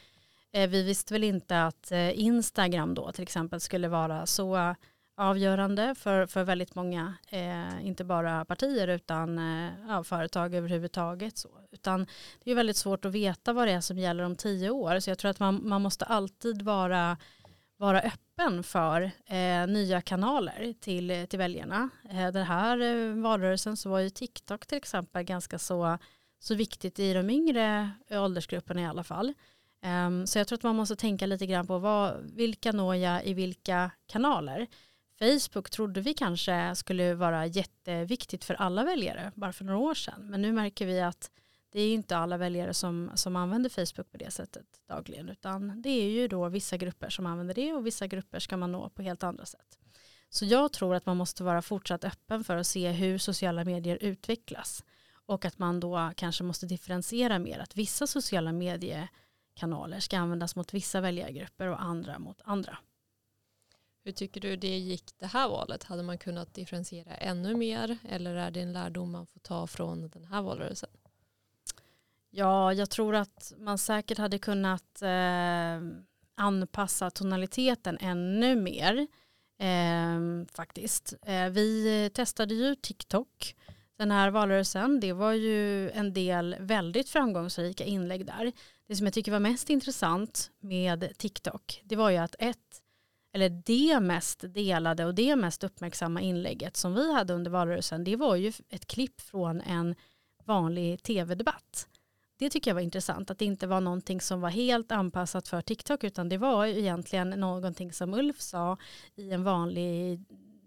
Eh, 0.53 0.69
vi 0.69 0.83
visste 0.83 1.13
väl 1.13 1.23
inte 1.23 1.63
att 1.63 1.91
eh, 1.91 2.19
Instagram 2.19 2.93
då 2.93 3.11
till 3.11 3.23
exempel 3.23 3.59
skulle 3.59 3.87
vara 3.87 4.25
så 4.25 4.75
avgörande 5.21 5.95
för, 5.95 6.25
för 6.25 6.43
väldigt 6.43 6.75
många, 6.75 7.13
eh, 7.29 7.85
inte 7.87 8.03
bara 8.03 8.45
partier 8.45 8.87
utan 8.87 9.39
eh, 9.39 9.71
ja, 9.87 10.03
företag 10.03 10.55
överhuvudtaget. 10.55 11.37
Så. 11.37 11.49
Utan 11.71 12.07
det 12.43 12.51
är 12.51 12.55
väldigt 12.55 12.77
svårt 12.77 13.05
att 13.05 13.11
veta 13.11 13.53
vad 13.53 13.67
det 13.67 13.71
är 13.71 13.81
som 13.81 13.97
gäller 13.97 14.23
om 14.23 14.35
tio 14.35 14.69
år 14.69 14.99
så 14.99 15.09
jag 15.09 15.17
tror 15.17 15.31
att 15.31 15.39
man, 15.39 15.69
man 15.69 15.81
måste 15.81 16.05
alltid 16.05 16.61
vara 16.61 17.17
vara 17.81 18.01
öppen 18.01 18.63
för 18.63 19.11
eh, 19.25 19.67
nya 19.67 20.01
kanaler 20.01 20.73
till, 20.79 21.27
till 21.29 21.39
väljarna. 21.39 21.89
Eh, 22.09 22.31
den 22.31 22.45
här 22.45 22.79
eh, 22.81 23.13
valrörelsen 23.13 23.77
så 23.77 23.89
var 23.89 23.99
ju 23.99 24.09
TikTok 24.09 24.67
till 24.67 24.77
exempel 24.77 25.23
ganska 25.23 25.59
så, 25.59 25.97
så 26.39 26.55
viktigt 26.55 26.99
i 26.99 27.13
de 27.13 27.29
yngre 27.29 27.91
eh, 28.07 28.23
åldersgrupperna 28.23 28.81
i 28.81 28.85
alla 28.85 29.03
fall. 29.03 29.33
Eh, 29.83 30.25
så 30.25 30.39
jag 30.39 30.47
tror 30.47 30.57
att 30.57 30.63
man 30.63 30.75
måste 30.75 30.95
tänka 30.95 31.25
lite 31.25 31.45
grann 31.45 31.67
på 31.67 31.79
vad, 31.79 32.31
vilka 32.33 32.71
når 32.71 32.95
jag 32.95 33.25
i 33.25 33.33
vilka 33.33 33.91
kanaler. 34.07 34.67
Facebook 35.19 35.69
trodde 35.69 36.01
vi 36.01 36.13
kanske 36.13 36.75
skulle 36.75 37.13
vara 37.13 37.45
jätteviktigt 37.45 38.43
för 38.43 38.53
alla 38.53 38.83
väljare 38.83 39.31
bara 39.35 39.53
för 39.53 39.65
några 39.65 39.79
år 39.79 39.93
sedan. 39.93 40.29
Men 40.29 40.41
nu 40.41 40.51
märker 40.51 40.85
vi 40.85 41.01
att 41.01 41.31
det 41.71 41.81
är 41.81 41.93
inte 41.93 42.17
alla 42.17 42.37
väljare 42.37 42.73
som, 42.73 43.11
som 43.15 43.35
använder 43.35 43.69
Facebook 43.69 44.11
på 44.11 44.17
det 44.17 44.31
sättet 44.31 44.65
dagligen 44.87 45.29
utan 45.29 45.81
det 45.81 45.89
är 45.89 46.09
ju 46.09 46.27
då 46.27 46.49
vissa 46.49 46.77
grupper 46.77 47.09
som 47.09 47.25
använder 47.25 47.53
det 47.53 47.73
och 47.73 47.87
vissa 47.87 48.07
grupper 48.07 48.39
ska 48.39 48.57
man 48.57 48.71
nå 48.71 48.89
på 48.89 49.01
helt 49.01 49.23
andra 49.23 49.45
sätt. 49.45 49.77
Så 50.29 50.45
jag 50.45 50.73
tror 50.73 50.95
att 50.95 51.05
man 51.05 51.17
måste 51.17 51.43
vara 51.43 51.61
fortsatt 51.61 52.03
öppen 52.03 52.43
för 52.43 52.57
att 52.57 52.67
se 52.67 52.91
hur 52.91 53.17
sociala 53.17 53.63
medier 53.63 53.97
utvecklas 54.01 54.83
och 55.25 55.45
att 55.45 55.59
man 55.59 55.79
då 55.79 56.11
kanske 56.15 56.43
måste 56.43 56.65
differentiera 56.65 57.39
mer 57.39 57.59
att 57.59 57.75
vissa 57.75 58.07
sociala 58.07 58.51
mediekanaler 58.51 59.99
ska 59.99 60.17
användas 60.17 60.55
mot 60.55 60.73
vissa 60.73 61.01
väljargrupper 61.01 61.67
och 61.67 61.81
andra 61.81 62.19
mot 62.19 62.41
andra. 62.43 62.77
Hur 64.03 64.11
tycker 64.11 64.41
du 64.41 64.55
det 64.55 64.77
gick 64.77 65.19
det 65.19 65.27
här 65.27 65.49
valet? 65.49 65.83
Hade 65.83 66.03
man 66.03 66.17
kunnat 66.17 66.53
differentiera 66.53 67.15
ännu 67.15 67.55
mer 67.55 67.97
eller 68.09 68.35
är 68.35 68.51
det 68.51 68.61
en 68.61 68.73
lärdom 68.73 69.11
man 69.11 69.27
får 69.27 69.39
ta 69.39 69.67
från 69.67 70.09
den 70.09 70.25
här 70.25 70.41
valrörelsen? 70.41 70.89
Ja, 72.33 72.73
jag 72.73 72.89
tror 72.89 73.15
att 73.15 73.53
man 73.57 73.77
säkert 73.77 74.17
hade 74.17 74.39
kunnat 74.39 75.01
eh, 75.01 75.81
anpassa 76.37 77.09
tonaliteten 77.09 77.97
ännu 78.01 78.55
mer 78.55 79.07
eh, 79.59 80.45
faktiskt. 80.53 81.13
Eh, 81.25 81.49
vi 81.49 82.09
testade 82.13 82.53
ju 82.53 82.75
TikTok 82.75 83.55
den 83.97 84.11
här 84.11 84.29
valrörelsen. 84.29 84.99
Det 84.99 85.13
var 85.13 85.31
ju 85.31 85.89
en 85.89 86.13
del 86.13 86.55
väldigt 86.59 87.09
framgångsrika 87.09 87.83
inlägg 87.83 88.25
där. 88.25 88.51
Det 88.87 88.95
som 88.95 89.05
jag 89.07 89.13
tycker 89.13 89.31
var 89.31 89.39
mest 89.39 89.69
intressant 89.69 90.51
med 90.59 91.17
TikTok 91.17 91.81
det 91.83 91.95
var 91.95 92.09
ju 92.09 92.17
att 92.17 92.35
ett 92.39 92.81
eller 93.33 93.49
det 93.49 93.99
mest 93.99 94.43
delade 94.53 95.05
och 95.05 95.15
det 95.15 95.35
mest 95.35 95.63
uppmärksamma 95.63 96.21
inlägget 96.21 96.77
som 96.77 96.93
vi 96.93 97.13
hade 97.13 97.33
under 97.33 97.51
valrörelsen 97.51 98.03
det 98.03 98.15
var 98.15 98.35
ju 98.35 98.53
ett 98.69 98.87
klipp 98.87 99.21
från 99.21 99.61
en 99.61 99.95
vanlig 100.45 101.03
tv-debatt. 101.03 101.87
Det 102.41 102.49
tycker 102.49 102.71
jag 102.71 102.75
var 102.75 102.81
intressant, 102.81 103.31
att 103.31 103.39
det 103.39 103.45
inte 103.45 103.67
var 103.67 103.81
någonting 103.81 104.21
som 104.21 104.41
var 104.41 104.49
helt 104.49 104.91
anpassat 104.91 105.47
för 105.47 105.61
TikTok 105.61 106.03
utan 106.03 106.29
det 106.29 106.37
var 106.37 106.65
egentligen 106.65 107.29
någonting 107.29 107.93
som 107.93 108.13
Ulf 108.13 108.41
sa 108.41 108.77
i 109.15 109.31
en 109.31 109.43
vanlig 109.43 110.25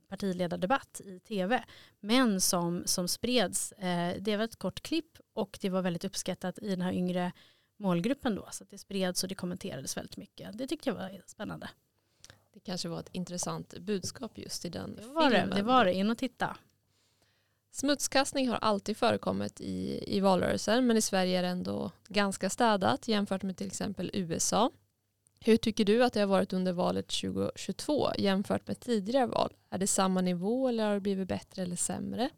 partiledardebatt 0.09 1.01
i 1.05 1.21
tv 1.21 1.65
men 2.01 2.41
som, 2.41 2.83
som 2.87 3.09
spreds. 3.09 3.73
Eh, 3.73 4.17
det 4.21 4.37
var 4.37 4.45
ett 4.45 4.57
kort 4.57 4.83
klipp 4.83 5.19
och 5.33 5.59
det 5.61 5.71
var 5.71 5.83
väldigt 5.83 6.05
uppskattat 6.05 6.59
i 6.59 6.69
den 6.69 6.81
här 6.81 6.93
yngre 6.93 7.33
målgruppen 7.77 8.35
då 8.35 8.49
så 8.53 8.65
det 8.65 8.79
spreds 8.79 9.23
och 9.23 9.29
det 9.29 9.35
kommenterades 9.35 9.97
väldigt 9.97 10.17
mycket. 10.17 10.59
Det 10.59 10.67
tyckte 10.67 10.89
jag 10.89 10.95
var 10.95 11.23
spännande. 11.27 11.71
Det 12.53 12.61
kanske 12.61 12.89
var 12.89 13.01
ett 13.01 13.11
intressant 13.13 13.79
budskap 13.79 14.39
just 14.39 14.65
i 14.65 14.69
den 14.69 14.97
det 14.97 15.07
var 15.07 15.31
filmen. 15.31 15.51
Det, 15.51 15.57
det 15.57 15.63
var 15.63 15.85
det, 15.85 15.95
in 15.95 16.11
och 16.11 16.19
titta. 16.19 16.57
Smutskastning 17.75 18.49
har 18.49 18.57
alltid 18.57 18.97
förekommit 18.97 19.61
i, 19.61 20.05
i 20.17 20.21
valrörelser 20.21 20.81
men 20.81 20.97
i 20.97 21.01
Sverige 21.01 21.39
är 21.39 21.43
det 21.43 21.49
ändå 21.49 21.91
ganska 22.09 22.51
städat 22.51 23.09
jämfört 23.09 23.43
med 23.43 23.57
till 23.57 23.67
exempel 23.67 24.11
USA. 24.15 24.71
Hur 25.41 25.57
tycker 25.57 25.85
du 25.85 26.05
att 26.05 26.13
det 26.13 26.21
har 26.21 26.27
varit 26.27 26.53
under 26.53 26.73
valet 26.73 27.09
2022 27.09 28.09
jämfört 28.19 28.67
med 28.67 28.81
tidigare 28.81 29.27
val? 29.27 29.53
Är 29.71 29.79
det 29.79 29.87
samma 29.87 30.21
nivå 30.21 30.69
eller 30.69 30.87
har 30.87 30.95
det 30.95 31.01
blivit 31.01 31.29
bättre 31.29 31.63
eller 31.63 31.77
sämre? 31.77 32.31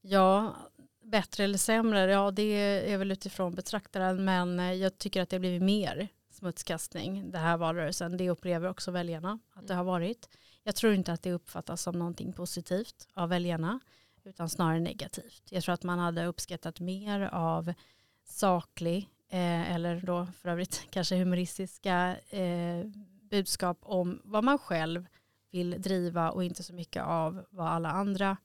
Ja, 0.00 0.56
bättre 1.04 1.44
eller 1.44 1.58
sämre, 1.58 2.10
ja 2.10 2.30
det 2.30 2.52
är 2.92 2.98
väl 2.98 3.12
utifrån 3.12 3.54
betraktaren 3.54 4.24
men 4.24 4.78
jag 4.78 4.98
tycker 4.98 5.22
att 5.22 5.30
det 5.30 5.36
har 5.36 5.40
blivit 5.40 5.62
mer 5.62 6.08
smutskastning 6.38 7.30
det 7.30 7.38
här 7.38 7.56
valrörelsen. 7.56 8.16
Det 8.16 8.30
upplever 8.30 8.68
också 8.68 8.90
väljarna 8.90 9.38
att 9.52 9.66
det 9.66 9.74
har 9.74 9.84
varit. 9.84 10.28
Jag 10.62 10.74
tror 10.74 10.94
inte 10.94 11.12
att 11.12 11.22
det 11.22 11.32
uppfattas 11.32 11.82
som 11.82 11.98
någonting 11.98 12.32
positivt 12.32 13.08
av 13.14 13.28
väljarna 13.28 13.80
utan 14.24 14.48
snarare 14.48 14.80
negativt. 14.80 15.42
Jag 15.50 15.62
tror 15.62 15.72
att 15.72 15.82
man 15.82 15.98
hade 15.98 16.26
uppskattat 16.26 16.80
mer 16.80 17.20
av 17.20 17.72
saklig 18.24 19.08
eh, 19.28 19.74
eller 19.74 20.00
då 20.00 20.26
för 20.26 20.48
övrigt 20.48 20.86
kanske 20.90 21.16
humoristiska 21.16 22.16
eh, 22.30 22.86
budskap 23.30 23.78
om 23.82 24.20
vad 24.24 24.44
man 24.44 24.58
själv 24.58 25.06
vill 25.50 25.82
driva 25.82 26.30
och 26.30 26.44
inte 26.44 26.62
så 26.62 26.74
mycket 26.74 27.02
av 27.02 27.46
vad 27.50 27.68
alla 27.68 27.90
andra 27.90 28.36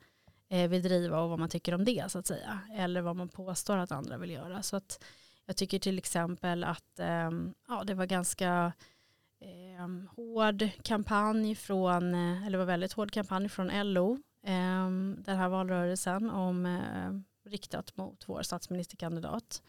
eh, 0.50 0.70
vill 0.70 0.84
driva 0.84 1.22
och 1.22 1.30
vad 1.30 1.40
man 1.40 1.50
tycker 1.50 1.74
om 1.74 1.86
det 1.86 2.12
så 2.12 2.20
att 2.20 2.28
säga. 2.28 2.60
Eller 2.76 3.02
vad 3.02 3.16
man 3.16 3.30
påstår 3.30 3.78
att 3.78 3.92
andra 3.92 4.18
vill 4.18 4.32
göra. 4.32 4.64
Så 4.64 4.76
att 4.76 5.04
jag 5.46 5.58
tycker 5.58 5.80
till 5.80 5.98
exempel 5.98 6.64
att 6.64 7.00
eh, 7.00 7.32
ja, 7.68 7.84
det 7.84 7.94
var 7.94 8.06
ganska 8.06 8.74
eh, 9.40 10.16
hård 10.16 10.70
kampanj 10.82 11.56
från, 11.56 12.14
eh, 12.14 12.48
eller 12.48 12.58
var 12.58 12.66
väldigt 12.66 12.94
hård 12.94 13.12
kampanj 13.12 13.50
från 13.50 13.94
LO 13.94 14.14
eh, 14.44 14.90
den 15.18 15.38
här 15.38 15.50
valrörelsen 15.50 16.30
om 16.30 16.66
eh, 16.66 17.50
riktat 17.50 17.98
mot 17.98 18.30
vår 18.30 18.42
statsministerkandidat. 18.42 19.62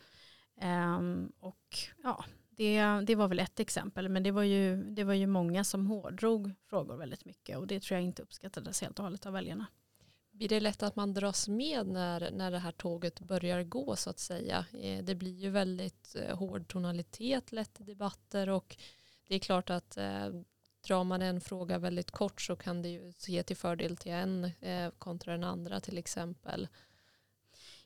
Eh, 0.60 1.00
och 1.40 1.78
ja, 2.02 2.24
det, 2.50 2.82
det 3.06 3.14
var 3.14 3.28
väl 3.28 3.38
ett 3.38 3.60
exempel, 3.60 4.08
men 4.08 4.22
det 4.22 4.30
var, 4.30 4.42
ju, 4.42 4.84
det 4.84 5.04
var 5.04 5.14
ju 5.14 5.26
många 5.26 5.64
som 5.64 5.86
hårdrog 5.86 6.52
frågor 6.66 6.96
väldigt 6.96 7.24
mycket 7.24 7.58
och 7.58 7.66
det 7.66 7.80
tror 7.80 7.96
jag 7.96 8.04
inte 8.04 8.22
uppskattades 8.22 8.80
helt 8.80 8.98
och 8.98 9.04
hållet 9.04 9.26
av 9.26 9.32
väljarna. 9.32 9.66
Blir 10.34 10.48
det 10.48 10.60
lätt 10.60 10.82
att 10.82 10.96
man 10.96 11.14
dras 11.14 11.48
med 11.48 11.86
när, 11.86 12.30
när 12.30 12.50
det 12.50 12.58
här 12.58 12.72
tåget 12.72 13.20
börjar 13.20 13.62
gå 13.62 13.96
så 13.96 14.10
att 14.10 14.18
säga? 14.18 14.66
Eh, 14.82 15.04
det 15.04 15.14
blir 15.14 15.38
ju 15.38 15.50
väldigt 15.50 16.16
eh, 16.16 16.38
hård 16.38 16.68
tonalitet 16.68 17.52
lätt 17.52 17.80
i 17.80 17.84
debatter 17.84 18.48
och 18.48 18.76
det 19.28 19.34
är 19.34 19.38
klart 19.38 19.70
att 19.70 19.96
eh, 19.96 20.28
drar 20.86 21.04
man 21.04 21.22
en 21.22 21.40
fråga 21.40 21.78
väldigt 21.78 22.10
kort 22.10 22.40
så 22.40 22.56
kan 22.56 22.82
det 22.82 22.88
ju 22.88 23.12
ge 23.26 23.42
till 23.42 23.56
fördel 23.56 23.96
till 23.96 24.12
en 24.12 24.44
eh, 24.60 24.90
kontra 24.98 25.32
den 25.32 25.44
andra 25.44 25.80
till 25.80 25.98
exempel. 25.98 26.68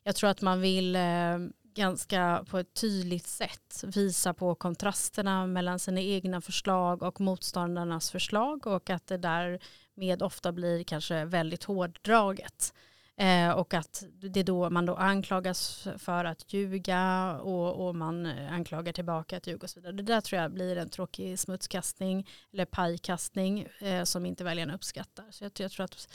Jag 0.03 0.17
tror 0.17 0.31
att 0.31 0.43
man 0.43 0.61
vill 0.61 0.97
eh, 0.97 1.39
ganska 1.79 2.45
på 2.51 2.59
ett 2.59 2.75
tydligt 2.75 3.27
sätt 3.27 3.85
visa 3.87 4.35
på 4.35 4.55
kontrasterna 4.55 5.47
mellan 5.47 5.79
sina 5.79 6.01
egna 6.01 6.41
förslag 6.41 7.03
och 7.03 7.21
motståndarnas 7.21 8.11
förslag 8.11 8.67
och 8.67 8.91
att 8.91 9.07
det 9.07 9.17
därmed 9.17 10.23
ofta 10.23 10.53
blir 10.53 10.85
kanske 10.85 11.25
väldigt 11.25 11.65
hårddraget. 11.65 12.75
Eh, 13.17 13.51
och 13.51 13.75
att 13.75 14.05
det 14.21 14.43
då 14.43 14.71
man 14.71 14.87
då 14.87 14.95
anklagas 14.95 15.89
för 15.99 16.25
att 16.25 16.53
ljuga 16.53 17.33
och, 17.43 17.87
och 17.87 17.97
man 17.97 18.27
anklagar 18.27 18.93
tillbaka 18.93 19.37
att 19.37 19.47
ljuga 19.47 19.63
och 19.63 19.71
så 19.71 19.81
vidare. 19.81 19.93
Det 19.93 20.03
där 20.03 20.21
tror 20.21 20.43
jag 20.43 20.53
blir 20.53 20.77
en 20.77 20.89
tråkig 20.89 21.39
smutskastning 21.39 22.29
eller 22.53 22.65
pajkastning 22.65 23.67
eh, 23.81 24.05
som 24.05 24.27
inte 24.27 24.45
väljarna 24.45 24.75
uppskattar. 24.75 25.25
Så 25.31 25.45
jag, 25.45 25.53
jag 25.59 25.71
tror 25.71 25.85
att 25.85 26.09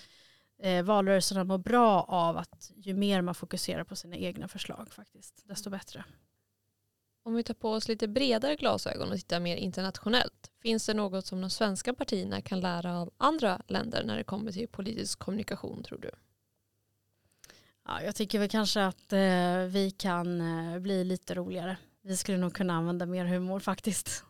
eh, 0.63 0.84
valrörelserna 0.84 1.43
mår 1.43 1.58
bra 1.58 2.02
av 2.02 2.38
att 2.38 2.71
ju 2.76 2.93
mer 2.93 3.21
man 3.21 3.36
fokuserar 3.36 3.84
på 3.84 3.95
sina 3.95 4.15
egna 4.15 4.47
förslag 4.47 4.88
faktiskt, 4.91 5.43
desto 5.47 5.69
bättre. 5.69 6.04
Om 7.26 7.36
vi 7.36 7.43
tar 7.43 7.54
på 7.54 7.71
oss 7.71 7.88
lite 7.88 8.08
bredare 8.08 8.56
glasögon 8.56 9.10
och 9.10 9.15
tittar 9.15 9.39
mer 9.39 9.56
internationellt, 9.56 10.52
finns 10.62 10.86
det 10.86 10.93
något 10.93 11.26
som 11.26 11.41
de 11.41 11.49
svenska 11.49 11.93
partierna 11.93 12.41
kan 12.41 12.60
lära 12.60 12.99
av 12.99 13.12
andra 13.17 13.62
länder 13.67 14.04
när 14.04 14.17
det 14.17 14.23
kommer 14.23 14.52
till 14.52 14.67
politisk 14.67 15.19
kommunikation 15.19 15.84
tror 15.84 15.99
du? 15.99 16.12
Ja, 17.86 18.02
jag 18.02 18.15
tycker 18.15 18.39
väl 18.39 18.49
kanske 18.49 18.86
att 18.86 19.13
eh, 19.13 19.58
vi 19.67 19.95
kan 19.97 20.41
eh, 20.41 20.80
bli 20.80 21.04
lite 21.04 21.34
roligare. 21.34 21.78
Vi 22.02 22.17
skulle 22.17 22.38
nog 22.38 22.54
kunna 22.54 22.73
använda 22.73 23.06
mer 23.06 23.26
humor 23.26 23.60
faktiskt. 23.60 24.23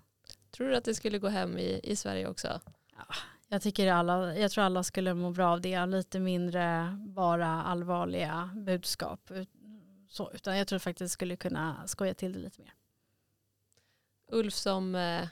Tror 0.52 0.70
du 0.70 0.76
att 0.76 0.86
det 0.86 0.96
skulle 0.96 1.20
gå 1.20 1.28
hem 1.28 1.58
i, 1.58 1.80
i 1.84 1.96
Sverige 1.96 2.28
också? 2.28 2.62
Ja, 2.98 3.16
jag, 3.54 3.62
tycker 3.62 3.92
alla, 3.92 4.38
jag 4.38 4.52
tror 4.52 4.64
alla 4.64 4.84
skulle 4.84 5.14
må 5.14 5.32
bra 5.32 5.52
av 5.52 5.62
det. 5.62 5.86
Lite 5.86 6.20
mindre 6.20 6.98
bara 7.00 7.48
allvarliga 7.48 8.50
budskap. 8.56 9.32
Så, 10.10 10.32
utan 10.34 10.58
jag 10.58 10.68
tror 10.68 10.80
faktiskt 10.80 11.06
att 11.06 11.12
skulle 11.12 11.36
kunna 11.36 11.88
skoja 11.88 12.14
till 12.14 12.34
det 12.34 12.40
lite 12.40 12.62
mer. 12.62 12.74
Ulf 14.32 14.54
som 14.54 14.96
eh, 14.96 15.28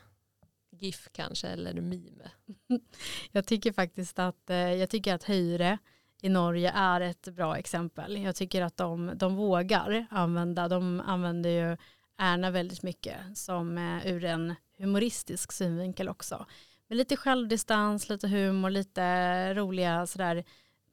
GIF 0.72 1.10
kanske 1.12 1.48
eller 1.48 1.74
meme? 1.74 2.32
jag 3.32 3.46
tycker 3.46 3.74
faktiskt 3.74 4.20
att, 4.20 4.50
eh, 4.50 4.58
jag 4.58 4.90
tycker 4.90 5.14
att 5.14 5.24
Höjre 5.24 5.78
i 6.22 6.30
Norge 6.30 6.72
är 6.76 7.02
ett 7.02 7.28
bra 7.28 7.58
exempel. 7.58 8.18
Jag 8.18 8.36
tycker 8.36 8.62
att 8.62 8.78
de, 8.78 9.12
de 9.16 9.36
vågar 9.36 10.06
använda, 10.10 10.68
de 10.68 11.00
använder 11.00 11.50
ju 11.50 11.78
Ärna 12.18 12.52
väldigt 12.52 12.84
mycket 12.84 13.38
som 13.38 13.78
eh, 13.78 14.08
ur 14.08 14.26
en 14.26 14.56
humoristisk 14.78 15.52
synvinkel 15.52 16.10
också. 16.10 16.46
Med 16.91 16.97
lite 16.97 17.17
självdistans, 17.17 18.10
lite 18.10 18.27
humor, 18.27 18.69
lite 18.69 19.54
roliga 19.54 20.08
sådär 20.08 20.43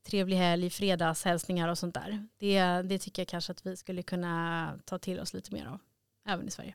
trevlig 0.03 0.37
helg, 0.37 0.71
fredagshälsningar 0.71 1.69
och 1.69 1.79
sånt 1.79 1.95
där. 1.95 2.27
Det, 2.37 2.63
det 2.63 2.99
tycker 2.99 3.23
jag 3.23 3.29
kanske 3.29 3.53
att 3.53 3.67
vi 3.67 3.77
skulle 3.77 4.03
kunna 4.03 4.73
ta 4.85 4.99
till 4.99 5.21
oss 5.21 5.35
lite 5.35 5.55
mer 5.55 5.67
av, 5.67 5.79
även 6.27 6.49
i 6.49 6.51
Sverige. 6.51 6.75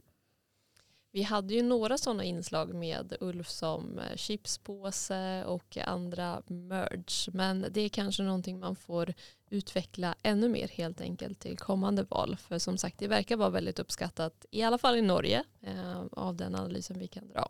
Vi 1.12 1.24
hade 1.24 1.54
ju 1.54 1.64
några 1.64 1.98
sådana 1.98 2.24
inslag 2.24 2.74
med 2.74 3.18
Ulf 3.20 3.50
som 3.50 4.00
eh, 4.00 4.16
chipspåse 4.16 5.44
och 5.46 5.78
andra 5.78 6.42
merge. 6.48 7.32
Men 7.34 7.66
det 7.72 7.82
är 7.82 7.90
kanske 7.90 8.24
någonting 8.24 8.60
man 8.60 8.76
får 8.76 9.14
utveckla 9.50 10.16
ännu 10.24 10.50
mer 10.50 10.68
helt 10.68 11.02
enkelt 11.02 11.40
till 11.40 11.58
kommande 11.58 12.04
val. 12.04 12.38
För 12.38 12.60
som 12.60 12.78
sagt 12.78 13.00
det 13.00 13.08
verkar 13.08 13.38
vara 13.38 13.50
väldigt 13.50 13.80
uppskattat 13.80 14.46
i 14.52 14.64
alla 14.64 14.78
fall 14.78 14.96
i 14.96 15.02
Norge 15.02 15.44
eh, 15.62 16.02
av 16.12 16.36
den 16.36 16.56
analysen 16.56 17.00
vi 17.00 17.08
kan 17.08 17.28
dra. 17.28 17.50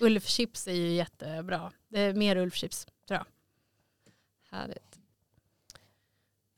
Ulf 0.00 0.26
chips 0.26 0.68
är 0.68 0.72
ju 0.72 0.92
jättebra. 0.92 1.72
Det 1.88 2.00
är 2.00 2.14
mer 2.14 2.36
Ulf 2.36 2.54
chips 2.54 2.86
tror 3.08 3.18
jag. 3.18 3.26
Härligt. 4.58 4.98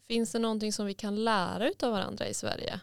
Finns 0.07 0.33
det 0.33 0.39
någonting 0.39 0.73
som 0.73 0.87
vi 0.87 0.95
kan 0.95 1.25
lära 1.25 1.71
av 1.83 1.93
varandra 1.93 2.27
i 2.27 2.35
Sverige? 2.35 2.81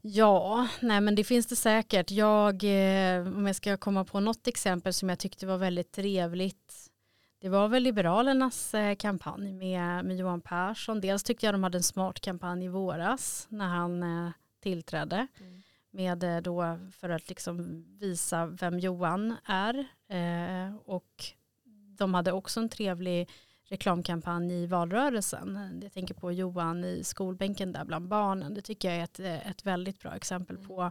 Ja, 0.00 0.68
nej 0.80 1.00
men 1.00 1.14
det 1.14 1.24
finns 1.24 1.46
det 1.46 1.56
säkert. 1.56 2.10
Jag, 2.10 2.64
eh, 2.64 3.26
om 3.26 3.46
jag 3.46 3.56
ska 3.56 3.76
komma 3.76 4.04
på 4.04 4.20
något 4.20 4.46
exempel 4.46 4.92
som 4.92 5.08
jag 5.08 5.18
tyckte 5.18 5.46
var 5.46 5.56
väldigt 5.56 5.92
trevligt. 5.92 6.90
Det 7.38 7.48
var 7.48 7.68
väl 7.68 7.82
Liberalernas 7.82 8.74
eh, 8.74 8.96
kampanj 8.96 9.52
med, 9.52 10.04
med 10.04 10.16
Johan 10.16 10.40
Persson. 10.40 11.00
Dels 11.00 11.22
tyckte 11.22 11.46
jag 11.46 11.54
de 11.54 11.62
hade 11.62 11.78
en 11.78 11.82
smart 11.82 12.20
kampanj 12.20 12.64
i 12.64 12.68
våras 12.68 13.46
när 13.50 13.66
han 13.66 14.02
eh, 14.02 14.30
tillträdde. 14.60 15.26
Mm. 15.40 15.62
Med 15.96 16.42
då 16.42 16.78
för 16.92 17.08
att 17.08 17.28
liksom 17.28 17.84
visa 17.98 18.46
vem 18.46 18.78
Johan 18.78 19.36
är. 19.44 19.86
och 20.84 21.24
de 21.98 22.14
hade 22.14 22.32
också 22.32 22.60
en 22.60 22.68
trevlig 22.68 23.28
reklamkampanj 23.64 24.52
i 24.52 24.66
valrörelsen. 24.66 25.80
Jag 25.82 25.92
tänker 25.92 26.14
på 26.14 26.32
Johan 26.32 26.84
i 26.84 27.04
skolbänken 27.04 27.72
där 27.72 27.84
bland 27.84 28.08
barnen. 28.08 28.54
Det 28.54 28.62
tycker 28.62 28.88
jag 28.88 28.98
är 28.98 29.04
ett, 29.04 29.20
ett 29.46 29.66
väldigt 29.66 30.00
bra 30.00 30.14
exempel 30.14 30.56
mm. 30.56 30.68
på 30.68 30.90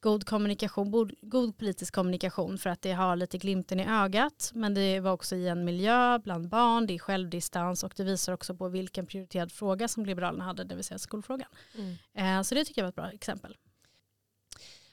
god 0.00 0.26
kommunikation, 0.26 1.10
god 1.20 1.58
politisk 1.58 1.94
kommunikation 1.94 2.58
för 2.58 2.70
att 2.70 2.82
det 2.82 2.92
har 2.92 3.16
lite 3.16 3.38
glimten 3.38 3.80
i 3.80 3.86
ögat 3.88 4.50
men 4.54 4.74
det 4.74 5.00
var 5.00 5.12
också 5.12 5.36
i 5.36 5.48
en 5.48 5.64
miljö 5.64 6.18
bland 6.18 6.48
barn, 6.48 6.86
det 6.86 6.94
är 6.94 6.98
självdistans 6.98 7.84
och 7.84 7.92
det 7.96 8.04
visar 8.04 8.32
också 8.32 8.54
på 8.54 8.68
vilken 8.68 9.06
prioriterad 9.06 9.52
fråga 9.52 9.88
som 9.88 10.06
Liberalerna 10.06 10.44
hade, 10.44 10.64
det 10.64 10.74
vill 10.74 10.84
säga 10.84 10.98
skolfrågan. 10.98 11.48
Mm. 11.74 11.96
Eh, 12.14 12.42
så 12.42 12.54
det 12.54 12.64
tycker 12.64 12.80
jag 12.80 12.84
var 12.84 12.88
ett 12.88 12.94
bra 12.94 13.10
exempel. 13.10 13.56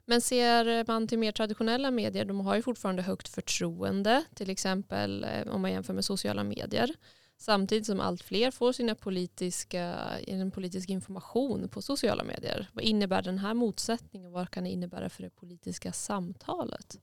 Men 0.09 0.21
ser 0.21 0.85
man 0.87 1.07
till 1.07 1.19
mer 1.19 1.31
traditionella 1.31 1.91
medier, 1.91 2.25
de 2.25 2.39
har 2.39 2.55
ju 2.55 2.61
fortfarande 2.61 3.01
högt 3.01 3.27
förtroende, 3.27 4.23
till 4.35 4.49
exempel 4.49 5.23
eh, 5.23 5.53
om 5.53 5.61
man 5.61 5.71
jämför 5.71 5.93
med 5.93 6.05
sociala 6.05 6.43
medier. 6.43 6.95
Samtidigt 7.37 7.85
som 7.85 7.99
allt 7.99 8.23
fler 8.23 8.51
får 8.51 8.71
sina 8.71 8.95
politiska, 8.95 9.95
en 10.27 10.51
politisk 10.51 10.89
information 10.89 11.69
på 11.69 11.81
sociala 11.81 12.23
medier. 12.23 12.69
Vad 12.73 12.83
innebär 12.83 13.21
den 13.21 13.37
här 13.37 13.53
motsättningen? 13.53 14.31
Vad 14.31 14.49
kan 14.49 14.63
det 14.63 14.69
innebära 14.69 15.09
för 15.09 15.23
det 15.23 15.29
politiska 15.29 15.91
samtalet? 15.93 16.99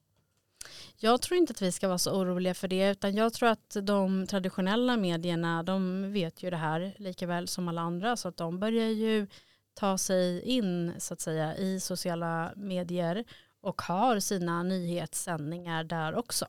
Jag 0.96 1.22
tror 1.22 1.38
inte 1.38 1.50
att 1.50 1.62
vi 1.62 1.72
ska 1.72 1.88
vara 1.88 1.98
så 1.98 2.20
oroliga 2.20 2.54
för 2.54 2.68
det 2.68 2.90
utan 2.90 3.14
jag 3.14 3.32
tror 3.32 3.48
att 3.48 3.76
de 3.82 4.26
traditionella 4.26 4.96
medierna 4.96 5.62
de 5.62 6.12
vet 6.12 6.42
ju 6.42 6.50
det 6.50 6.56
här 6.56 6.94
lika 6.98 7.26
väl 7.26 7.48
som 7.48 7.68
alla 7.68 7.80
andra 7.80 8.16
så 8.16 8.28
att 8.28 8.36
de 8.36 8.58
börjar 8.58 8.88
ju 8.88 9.26
ta 9.74 9.98
sig 9.98 10.42
in 10.42 10.92
så 10.98 11.14
att 11.14 11.20
säga 11.20 11.56
i 11.56 11.80
sociala 11.80 12.52
medier 12.56 13.24
och 13.60 13.82
har 13.82 14.20
sina 14.20 14.62
nyhetssändningar 14.62 15.84
där 15.84 16.14
också. 16.14 16.46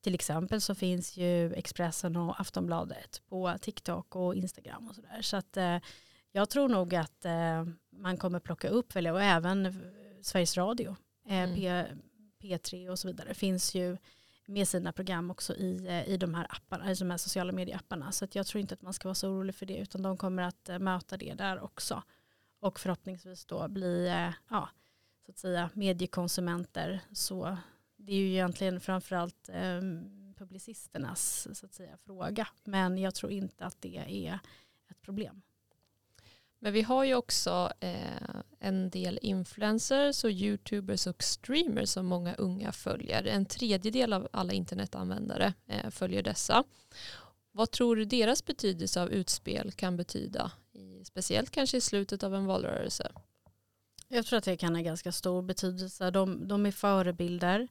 Till 0.00 0.14
exempel 0.14 0.60
så 0.60 0.74
finns 0.74 1.16
ju 1.16 1.52
Expressen 1.52 2.16
och 2.16 2.40
Aftonbladet 2.40 3.22
på 3.28 3.54
TikTok 3.60 4.16
och 4.16 4.34
Instagram 4.34 4.88
och 4.88 4.94
sådär. 4.94 5.22
Så 5.22 5.36
att 5.36 5.56
eh, 5.56 5.78
jag 6.32 6.50
tror 6.50 6.68
nog 6.68 6.94
att 6.94 7.24
eh, 7.24 7.64
man 7.90 8.16
kommer 8.16 8.40
plocka 8.40 8.68
upp, 8.68 8.96
och 8.96 9.22
även 9.22 9.82
Sveriges 10.22 10.56
Radio, 10.56 10.96
eh, 11.28 11.42
mm. 11.42 11.54
P, 11.54 11.86
P3 12.42 12.88
och 12.88 12.98
så 12.98 13.08
vidare 13.08 13.34
finns 13.34 13.74
ju 13.74 13.96
med 14.50 14.68
sina 14.68 14.92
program 14.92 15.30
också 15.30 15.54
i, 15.54 15.86
eh, 15.86 16.08
i 16.08 16.16
de 16.16 16.34
här 16.34 16.46
apparna, 16.50 16.90
i 16.90 16.94
de 16.94 17.10
här 17.10 17.18
sociala 17.18 17.52
medieapparna. 17.52 18.12
Så 18.12 18.26
jag 18.32 18.46
tror 18.46 18.60
inte 18.60 18.74
att 18.74 18.82
man 18.82 18.92
ska 18.92 19.08
vara 19.08 19.14
så 19.14 19.28
orolig 19.28 19.54
för 19.54 19.66
det 19.66 19.76
utan 19.76 20.02
de 20.02 20.16
kommer 20.16 20.42
att 20.42 20.68
eh, 20.68 20.78
möta 20.78 21.16
det 21.16 21.34
där 21.34 21.64
också. 21.64 22.02
Och 22.60 22.80
förhoppningsvis 22.80 23.44
då 23.44 23.68
bli 23.68 24.06
eh, 24.08 24.32
ja, 24.50 24.68
så 25.26 25.30
att 25.30 25.38
säga 25.38 25.70
mediekonsumenter 25.74 27.00
så 27.12 27.56
det 27.96 28.12
är 28.12 28.16
ju 28.16 28.30
egentligen 28.30 28.80
framförallt 28.80 29.48
eh, 29.48 29.80
publicisternas 30.36 31.48
så 31.52 31.66
att 31.66 31.74
säga, 31.74 31.96
fråga. 31.96 32.48
Men 32.64 32.98
jag 32.98 33.14
tror 33.14 33.32
inte 33.32 33.64
att 33.64 33.76
det 33.80 33.96
är 33.96 34.38
ett 34.90 35.00
problem. 35.02 35.42
Men 36.58 36.72
vi 36.72 36.82
har 36.82 37.04
ju 37.04 37.14
också 37.14 37.72
eh, 37.80 38.40
en 38.58 38.90
del 38.90 39.18
influencers 39.22 40.24
och 40.24 40.30
youtubers 40.30 41.06
och 41.06 41.22
streamers 41.22 41.88
som 41.88 42.06
många 42.06 42.34
unga 42.34 42.72
följer. 42.72 43.24
En 43.24 43.46
tredjedel 43.46 44.12
av 44.12 44.28
alla 44.32 44.52
internetanvändare 44.52 45.54
eh, 45.66 45.90
följer 45.90 46.22
dessa. 46.22 46.64
Vad 47.52 47.70
tror 47.70 47.96
du 47.96 48.04
deras 48.04 48.44
betydelse 48.44 49.02
av 49.02 49.10
utspel 49.10 49.72
kan 49.72 49.96
betyda? 49.96 50.52
Speciellt 51.04 51.50
kanske 51.50 51.76
i 51.76 51.80
slutet 51.80 52.22
av 52.22 52.34
en 52.34 52.46
valrörelse. 52.46 53.12
Jag 54.08 54.26
tror 54.26 54.38
att 54.38 54.44
det 54.44 54.56
kan 54.56 54.74
ha 54.74 54.82
ganska 54.82 55.12
stor 55.12 55.42
betydelse. 55.42 56.10
De, 56.10 56.48
de 56.48 56.66
är 56.66 56.70
förebilder. 56.70 57.68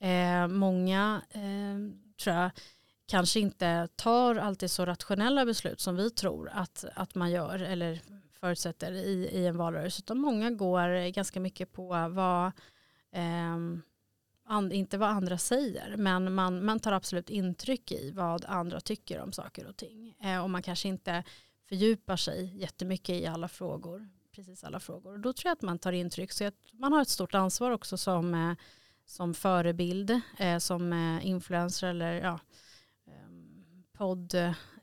Eh, 0.00 0.48
många 0.48 1.22
eh, 1.30 1.76
tror 2.22 2.36
jag 2.36 2.50
kanske 3.06 3.40
inte 3.40 3.88
tar 3.96 4.36
alltid 4.36 4.70
så 4.70 4.84
rationella 4.84 5.44
beslut 5.44 5.80
som 5.80 5.96
vi 5.96 6.10
tror 6.10 6.50
att, 6.52 6.84
att 6.94 7.14
man 7.14 7.30
gör 7.30 7.62
eller 7.62 8.00
förutsätter 8.40 8.92
i, 8.92 9.28
i 9.32 9.46
en 9.46 9.56
valrörelse. 9.56 10.00
Utan 10.00 10.18
många 10.18 10.50
går 10.50 11.10
ganska 11.10 11.40
mycket 11.40 11.72
på 11.72 12.08
vad, 12.08 12.46
eh, 13.12 13.54
and, 14.44 14.72
inte 14.72 14.98
vad 14.98 15.08
andra 15.08 15.38
säger, 15.38 15.96
men 15.96 16.34
man, 16.34 16.64
man 16.64 16.80
tar 16.80 16.92
absolut 16.92 17.30
intryck 17.30 17.92
i 17.92 18.10
vad 18.10 18.44
andra 18.44 18.80
tycker 18.80 19.20
om 19.20 19.32
saker 19.32 19.66
och 19.66 19.76
ting. 19.76 20.14
Eh, 20.22 20.42
och 20.42 20.50
man 20.50 20.62
kanske 20.62 20.88
inte 20.88 21.24
fördjupar 21.70 22.16
sig 22.16 22.56
jättemycket 22.56 23.16
i 23.16 23.26
alla 23.26 23.48
frågor, 23.48 24.08
precis 24.32 24.64
alla 24.64 24.80
frågor. 24.80 25.12
Och 25.12 25.20
då 25.20 25.32
tror 25.32 25.48
jag 25.48 25.52
att 25.52 25.62
man 25.62 25.78
tar 25.78 25.92
intryck. 25.92 26.32
Så 26.32 26.44
att 26.44 26.54
man 26.72 26.92
har 26.92 27.02
ett 27.02 27.08
stort 27.08 27.34
ansvar 27.34 27.70
också 27.70 27.96
som 27.96 28.34
eh, 28.34 28.54
som 29.06 29.34
förebild, 29.34 30.20
eh, 30.38 30.58
som 30.58 30.92
eh, 30.92 31.26
influencer 31.26 31.86
eller 31.88 32.12
ja, 32.12 32.38
ehm, 33.06 33.84
podd 33.92 34.34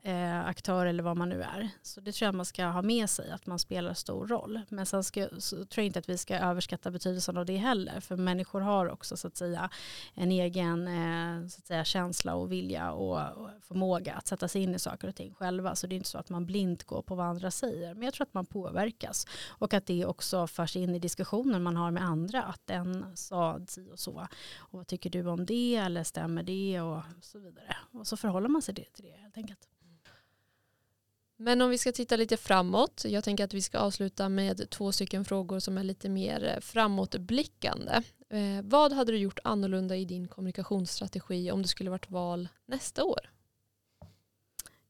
eh, 0.08 0.46
aktör 0.46 0.86
eller 0.86 1.04
vad 1.04 1.18
man 1.18 1.30
nu 1.30 1.42
är. 1.44 1.70
Så 1.82 2.02
det 2.02 2.12
tror 2.12 2.26
jag 2.26 2.36
man 2.36 2.46
ska 2.46 2.66
ha 2.66 2.82
med 2.82 3.10
sig, 3.10 3.32
att 3.32 3.46
man 3.46 3.60
spelar 3.60 3.94
stor 3.94 4.28
roll. 4.28 4.62
Men 4.70 4.86
sen 4.86 5.04
ska, 5.04 5.28
så 5.38 5.56
tror 5.56 5.68
jag 5.76 5.86
inte 5.86 6.00
att 6.00 6.10
vi 6.10 6.18
ska 6.18 6.38
överskatta 6.38 6.92
betydelsen 6.92 7.38
av 7.38 7.46
det 7.46 7.58
heller. 7.58 8.00
För 8.00 8.16
människor 8.16 8.62
har 8.62 8.90
också 8.90 9.18
så 9.18 9.28
att 9.28 9.38
säga 9.38 9.70
en 10.14 10.32
egen 10.32 10.88
eh, 10.88 11.48
så 11.48 11.60
att 11.60 11.68
säga, 11.68 11.84
känsla 11.84 12.36
och 12.36 12.52
vilja 12.52 12.92
och, 12.92 13.42
och 13.42 13.50
förmåga 13.62 14.14
att 14.14 14.28
sätta 14.28 14.48
sig 14.48 14.64
in 14.64 14.76
i 14.76 14.80
saker 14.80 15.08
och 15.08 15.16
ting 15.16 15.34
själva. 15.34 15.76
Så 15.76 15.88
det 15.88 15.96
är 15.96 15.98
inte 15.98 16.10
så 16.10 16.18
att 16.18 16.30
man 16.30 16.46
blint 16.46 16.84
går 16.84 17.02
på 17.02 17.16
vad 17.16 17.26
andra 17.26 17.52
säger. 17.52 17.94
Men 17.94 18.04
jag 18.04 18.14
tror 18.14 18.28
att 18.28 18.34
man 18.34 18.46
påverkas. 18.46 19.28
Och 19.48 19.74
att 19.74 19.86
det 19.86 20.06
också 20.06 20.48
förs 20.48 20.76
in 20.76 20.96
i 20.96 21.00
diskussionen 21.00 21.64
man 21.64 21.78
har 21.78 21.92
med 21.92 22.04
andra. 22.04 22.44
Att 22.44 22.62
den 22.66 23.18
sa 23.18 23.60
si 23.68 23.92
och 23.92 24.00
så. 24.00 24.28
Och 24.58 24.78
vad 24.78 24.88
tycker 24.88 25.10
du 25.10 25.26
om 25.28 25.46
det? 25.46 25.76
Eller 25.76 26.04
stämmer 26.04 26.44
det? 26.44 26.82
Och 26.82 27.02
så 27.22 27.40
vidare. 27.40 27.78
Och 27.92 28.08
så 28.08 28.18
förhåller 28.18 28.50
man 28.50 28.62
sig 28.62 28.76
till 28.76 29.06
det 29.06 29.22
helt 29.22 29.38
enkelt. 29.38 29.68
Men 31.40 31.62
om 31.62 31.70
vi 31.70 31.78
ska 31.78 31.92
titta 31.92 32.16
lite 32.16 32.38
framåt, 32.38 33.06
jag 33.08 33.24
tänker 33.24 33.44
att 33.44 33.54
vi 33.54 33.62
ska 33.62 33.80
avsluta 33.80 34.30
med 34.30 34.70
två 34.70 34.92
stycken 34.92 35.26
frågor 35.26 35.60
som 35.60 35.78
är 35.78 35.84
lite 35.84 36.10
mer 36.10 36.54
eh, 36.56 36.60
framåtblickande. 36.60 38.02
Eh, 38.30 38.64
vad 38.64 38.94
hade 38.94 39.12
du 39.12 39.18
gjort 39.18 39.40
annorlunda 39.44 39.96
i 39.96 40.06
din 40.06 40.28
kommunikationsstrategi 40.28 41.52
om 41.52 41.62
det 41.62 41.68
skulle 41.68 41.90
varit 41.90 42.12
val 42.12 42.48
nästa 42.66 43.04
år? 43.04 43.20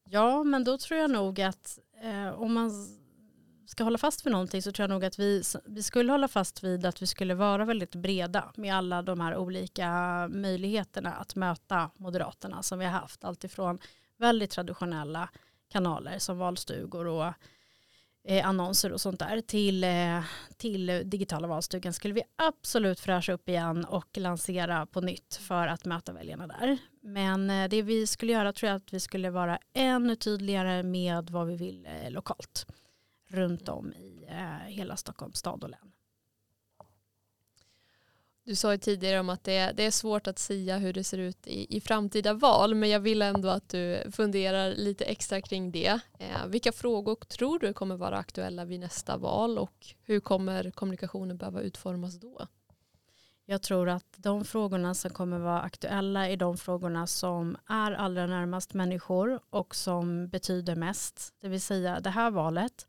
Ja, 0.04 0.44
men 0.44 0.64
då 0.64 0.78
tror 0.78 1.00
jag 1.00 1.12
nog 1.12 1.42
att 1.42 1.80
eh, 2.04 2.42
om 2.42 2.54
man 2.54 2.72
ska 3.68 3.84
hålla 3.84 3.98
fast 3.98 4.26
vid 4.26 4.32
någonting 4.32 4.62
så 4.62 4.72
tror 4.72 4.84
jag 4.84 4.90
nog 4.90 5.06
att 5.06 5.20
vi, 5.20 5.44
vi 5.66 5.84
skulle 5.84 6.12
hålla 6.12 6.28
fast 6.28 6.64
vid 6.64 6.86
att 6.86 7.02
vi 7.02 7.08
skulle 7.08 7.36
vara 7.36 7.66
väldigt 7.66 7.96
breda 7.96 8.52
med 8.56 8.76
alla 8.76 9.02
de 9.02 9.20
här 9.20 9.38
olika 9.38 9.90
möjligheterna 10.32 11.14
att 11.14 11.36
möta 11.36 11.90
Moderaterna 11.98 12.64
som 12.64 12.80
vi 12.80 12.86
har 12.86 12.92
haft. 12.92 13.24
Alltifrån 13.24 13.80
väldigt 14.18 14.52
traditionella 14.52 15.30
kanaler 15.70 16.20
som 16.20 16.38
valstugor 16.38 17.08
och 17.08 17.34
eh, 18.28 18.48
annonser 18.48 18.92
och 18.92 19.02
sånt 19.02 19.20
där 19.20 19.42
till, 19.42 19.84
eh, 19.84 20.24
till 20.58 21.02
digitala 21.06 21.48
valstugan 21.48 21.94
skulle 21.94 22.14
vi 22.14 22.24
absolut 22.36 23.00
fräscha 23.00 23.34
upp 23.34 23.50
igen 23.50 23.86
och 23.86 24.18
lansera 24.18 24.86
på 24.86 25.02
nytt 25.02 25.36
för 25.36 25.68
att 25.68 25.86
möta 25.86 26.14
väljarna 26.14 26.48
där. 26.48 26.78
Men 27.02 27.50
eh, 27.50 27.70
det 27.70 27.82
vi 27.82 28.08
skulle 28.08 28.32
göra 28.32 28.54
tror 28.54 28.68
jag 28.70 28.76
att 28.76 28.94
vi 28.94 29.00
skulle 29.00 29.30
vara 29.30 29.60
ännu 29.74 30.16
tydligare 30.16 30.84
med 30.84 31.30
vad 31.30 31.48
vi 31.48 31.56
vill 31.56 31.86
eh, 31.86 32.12
lokalt 32.12 32.66
runt 33.30 33.70
om 33.70 33.94
i 33.94 34.26
eh, 34.30 34.68
hela 34.68 34.98
Stockholms 34.98 35.38
stad 35.38 35.64
och 35.64 35.70
län. 35.70 35.92
Du 38.48 38.56
sa 38.56 38.72
ju 38.72 38.78
tidigare 38.78 39.20
om 39.20 39.30
att 39.30 39.44
det, 39.44 39.72
det 39.72 39.84
är 39.84 39.92
svårt 39.92 40.28
att 40.28 40.40
säga 40.40 40.78
hur 40.78 40.94
det 40.94 41.04
ser 41.04 41.18
ut 41.18 41.48
i, 41.48 41.78
i 41.78 41.82
framtida 41.82 42.34
val 42.34 42.76
men 42.76 42.90
jag 42.90 43.00
vill 43.00 43.22
ändå 43.22 43.50
att 43.50 43.70
du 43.70 44.12
funderar 44.12 44.76
lite 44.76 45.06
extra 45.06 45.42
kring 45.42 45.72
det. 45.72 46.00
Eh, 46.20 46.48
vilka 46.48 46.72
frågor 46.72 47.16
tror 47.16 47.60
du 47.60 47.74
kommer 47.74 47.96
vara 47.96 48.18
aktuella 48.18 48.66
vid 48.66 48.80
nästa 48.80 49.18
val 49.18 49.58
och 49.58 49.88
hur 50.04 50.20
kommer 50.20 50.72
kommunikationen 50.72 51.38
behöva 51.38 51.62
utformas 51.62 52.20
då? 52.20 52.48
Jag 53.46 53.62
tror 53.62 53.90
att 53.90 54.14
de 54.18 54.46
frågorna 54.46 54.94
som 54.94 55.12
kommer 55.12 55.40
vara 55.40 55.62
aktuella 55.62 56.30
är 56.30 56.38
de 56.38 56.58
frågorna 56.58 57.08
som 57.08 57.58
är 57.68 57.92
allra 57.92 58.28
närmast 58.28 58.74
människor 58.74 59.40
och 59.50 59.76
som 59.76 60.28
betyder 60.28 60.76
mest. 60.76 61.34
Det 61.42 61.48
vill 61.48 61.62
säga 61.62 62.00
det 62.00 62.10
här 62.10 62.32
valet 62.32 62.88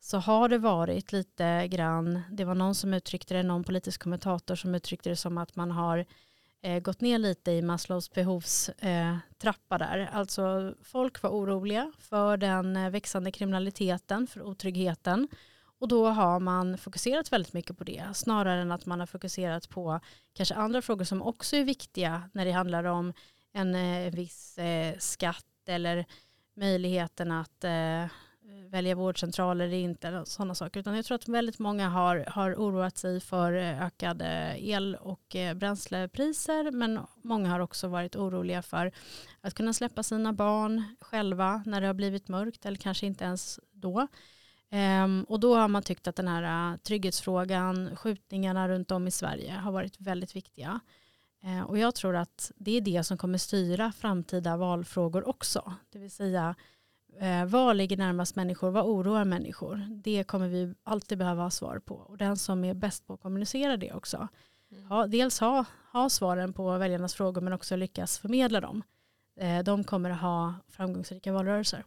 så 0.00 0.18
har 0.18 0.48
det 0.48 0.58
varit 0.58 1.12
lite 1.12 1.68
grann, 1.68 2.22
det 2.30 2.44
var 2.44 2.54
någon 2.54 2.74
som 2.74 2.94
uttryckte 2.94 3.34
det, 3.34 3.42
någon 3.42 3.64
politisk 3.64 4.02
kommentator 4.02 4.54
som 4.54 4.74
uttryckte 4.74 5.10
det 5.10 5.16
som 5.16 5.38
att 5.38 5.56
man 5.56 5.70
har 5.70 6.06
eh, 6.62 6.80
gått 6.80 7.00
ner 7.00 7.18
lite 7.18 7.52
i 7.52 7.62
Maslows 7.62 8.10
behovstrappa 8.12 9.74
eh, 9.74 9.78
där. 9.78 10.10
Alltså 10.12 10.74
folk 10.82 11.22
var 11.22 11.30
oroliga 11.30 11.92
för 11.98 12.36
den 12.36 12.76
eh, 12.76 12.90
växande 12.90 13.32
kriminaliteten, 13.32 14.26
för 14.26 14.42
otryggheten 14.42 15.28
Och 15.80 15.88
då 15.88 16.06
har 16.06 16.40
man 16.40 16.78
fokuserat 16.78 17.32
väldigt 17.32 17.52
mycket 17.52 17.78
på 17.78 17.84
det 17.84 18.04
snarare 18.14 18.62
än 18.62 18.72
att 18.72 18.86
man 18.86 19.00
har 19.00 19.06
fokuserat 19.06 19.68
på 19.68 20.00
kanske 20.32 20.54
andra 20.54 20.82
frågor 20.82 21.04
som 21.04 21.22
också 21.22 21.56
är 21.56 21.64
viktiga 21.64 22.30
när 22.32 22.44
det 22.44 22.52
handlar 22.52 22.84
om 22.84 23.12
en 23.52 23.74
eh, 23.74 24.12
viss 24.12 24.58
eh, 24.58 24.98
skatt 24.98 25.44
eller 25.66 26.04
möjligheten 26.54 27.32
att 27.32 27.64
eh, 27.64 28.06
Eh, 28.48 28.70
välja 28.70 28.94
vårdcentral 28.94 29.60
eller 29.60 29.76
inte, 29.76 30.22
sådana 30.26 30.54
saker. 30.54 30.80
Utan 30.80 30.96
jag 30.96 31.04
tror 31.04 31.14
att 31.14 31.28
väldigt 31.28 31.58
många 31.58 31.88
har, 31.88 32.24
har 32.28 32.54
oroat 32.54 32.98
sig 32.98 33.20
för 33.20 33.52
eh, 33.52 33.82
ökade 33.82 34.26
eh, 34.26 34.68
el 34.68 34.94
och 35.00 35.36
bränslepriser 35.56 36.70
men 36.70 37.00
många 37.22 37.50
har 37.50 37.60
också 37.60 37.88
varit 37.88 38.16
oroliga 38.16 38.62
för 38.62 38.92
att 39.40 39.54
kunna 39.54 39.72
släppa 39.72 40.02
sina 40.02 40.32
barn 40.32 40.84
själva 41.00 41.62
när 41.66 41.80
det 41.80 41.86
har 41.86 41.94
blivit 41.94 42.28
mörkt 42.28 42.66
eller 42.66 42.76
kanske 42.76 43.06
inte 43.06 43.24
ens 43.24 43.60
då. 43.72 44.06
Um, 44.70 45.24
och 45.24 45.40
då 45.40 45.54
har 45.54 45.68
man 45.68 45.82
tyckt 45.82 46.08
att 46.08 46.16
den 46.16 46.28
här 46.28 46.76
trygghetsfrågan, 46.76 47.96
skjutningarna 47.96 48.68
runt 48.68 48.90
om 48.90 49.08
i 49.08 49.10
Sverige 49.10 49.52
har 49.52 49.72
varit 49.72 50.00
väldigt 50.00 50.36
viktiga. 50.36 50.80
Uh, 51.44 51.62
och 51.62 51.78
jag 51.78 51.94
tror 51.94 52.16
att 52.16 52.52
det 52.56 52.76
är 52.76 52.80
det 52.80 53.04
som 53.04 53.18
kommer 53.18 53.38
styra 53.38 53.92
framtida 53.92 54.56
valfrågor 54.56 55.28
också. 55.28 55.72
Det 55.90 55.98
vill 55.98 56.10
säga 56.10 56.54
uh, 57.22 57.44
vad 57.46 57.76
ligger 57.76 57.96
närmast 57.96 58.36
människor, 58.36 58.70
vad 58.70 58.84
oroar 58.84 59.24
människor? 59.24 59.86
Det 59.90 60.24
kommer 60.24 60.48
vi 60.48 60.74
alltid 60.82 61.18
behöva 61.18 61.42
ha 61.42 61.50
svar 61.50 61.78
på. 61.78 61.94
Och 61.94 62.18
den 62.18 62.36
som 62.36 62.64
är 62.64 62.74
bäst 62.74 63.06
på 63.06 63.14
att 63.14 63.20
kommunicera 63.20 63.76
det 63.76 63.92
också. 63.92 64.28
Mm. 64.72 64.84
Ha, 64.86 65.06
dels 65.06 65.40
ha, 65.40 65.64
ha 65.92 66.10
svaren 66.10 66.52
på 66.52 66.78
väljarnas 66.78 67.14
frågor 67.14 67.40
men 67.40 67.52
också 67.52 67.76
lyckas 67.76 68.18
förmedla 68.18 68.60
dem. 68.60 68.82
de 69.64 69.84
kommer 69.84 70.10
att 70.10 70.20
ha 70.20 70.54
framgångsrika 70.68 71.32
valrörelser. 71.32 71.84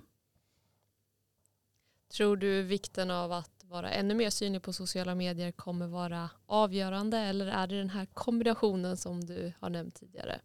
Tror 2.11 2.37
du 2.37 2.61
vikten 2.61 3.11
av 3.11 3.31
att 3.31 3.63
vara 3.63 3.91
ännu 3.91 4.13
mer 4.13 4.29
synlig 4.29 4.61
på 4.61 4.73
sociala 4.73 5.15
medier 5.15 5.51
kommer 5.51 5.87
vara 5.87 6.29
avgörande 6.45 7.17
eller 7.17 7.47
är 7.47 7.67
det 7.67 7.77
den 7.77 7.89
här 7.89 8.05
kombinationen 8.05 8.97
som 8.97 9.25
du 9.25 9.53
har 9.59 9.69
nämnt 9.69 9.95
tidigare? 9.95 10.41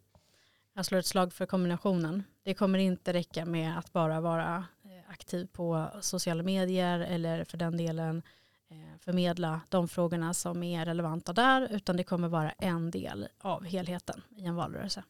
Jag 0.76 0.86
slår 0.86 0.98
ett 0.98 1.06
slag 1.06 1.32
för 1.32 1.46
kombinationen. 1.46 2.24
Det 2.42 2.54
kommer 2.54 2.78
inte 2.78 3.12
räcka 3.12 3.44
med 3.44 3.78
att 3.78 3.92
bara 3.92 4.20
vara 4.20 4.64
eh, 4.84 5.10
aktiv 5.10 5.48
på 5.52 5.90
sociala 6.00 6.42
medier 6.42 7.00
eller 7.00 7.44
för 7.44 7.58
den 7.58 7.76
delen 7.76 8.22
eh, 8.68 8.98
förmedla 9.00 9.60
de 9.68 9.88
frågorna 9.88 10.34
som 10.34 10.62
är 10.62 10.84
relevanta 10.84 11.32
där 11.32 11.68
utan 11.70 11.96
det 11.96 12.04
kommer 12.04 12.28
vara 12.28 12.50
en 12.50 12.90
del 12.90 13.28
av 13.38 13.64
helheten 13.64 14.22
i 14.36 14.44
en 14.44 14.54
valrörelse. 14.54 15.04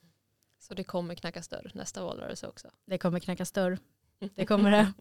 Så 0.58 0.74
det 0.74 0.84
kommer 0.84 1.14
knacka 1.14 1.42
dörr 1.50 1.70
nästa 1.74 2.04
valrörelse 2.04 2.46
också? 2.46 2.68
Det 2.84 2.98
kommer 2.98 3.20
knacka 3.20 3.44
dörr 3.54 3.78
det 4.34 4.46
kommer 4.46 4.70
det. 4.70 4.92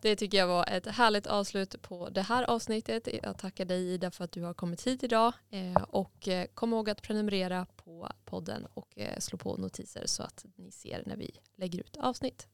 det 0.00 0.16
tycker 0.16 0.38
jag 0.38 0.46
var 0.46 0.68
ett 0.68 0.86
härligt 0.86 1.26
avslut 1.26 1.82
på 1.82 2.08
det 2.08 2.22
här 2.22 2.42
avsnittet. 2.42 3.08
Jag 3.22 3.38
tackar 3.38 3.64
dig 3.64 3.94
Ida 3.94 4.10
för 4.10 4.24
att 4.24 4.32
du 4.32 4.42
har 4.42 4.54
kommit 4.54 4.86
hit 4.86 5.02
idag 5.02 5.32
eh, 5.50 5.82
och 5.82 6.28
eh, 6.28 6.46
kom 6.54 6.72
ihåg 6.72 6.90
att 6.90 7.02
prenumerera 7.02 7.66
på 7.76 8.08
podden 8.24 8.66
och 8.74 8.98
eh, 8.98 9.18
slå 9.18 9.38
på 9.38 9.56
notiser 9.56 10.06
så 10.06 10.22
att 10.22 10.44
ni 10.56 10.70
ser 10.70 11.02
när 11.06 11.16
vi 11.16 11.30
lägger 11.56 11.80
ut 11.80 11.96
avsnitt. 11.96 12.48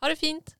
Ha 0.00 0.08
det 0.08 0.16
fint! 0.16 0.56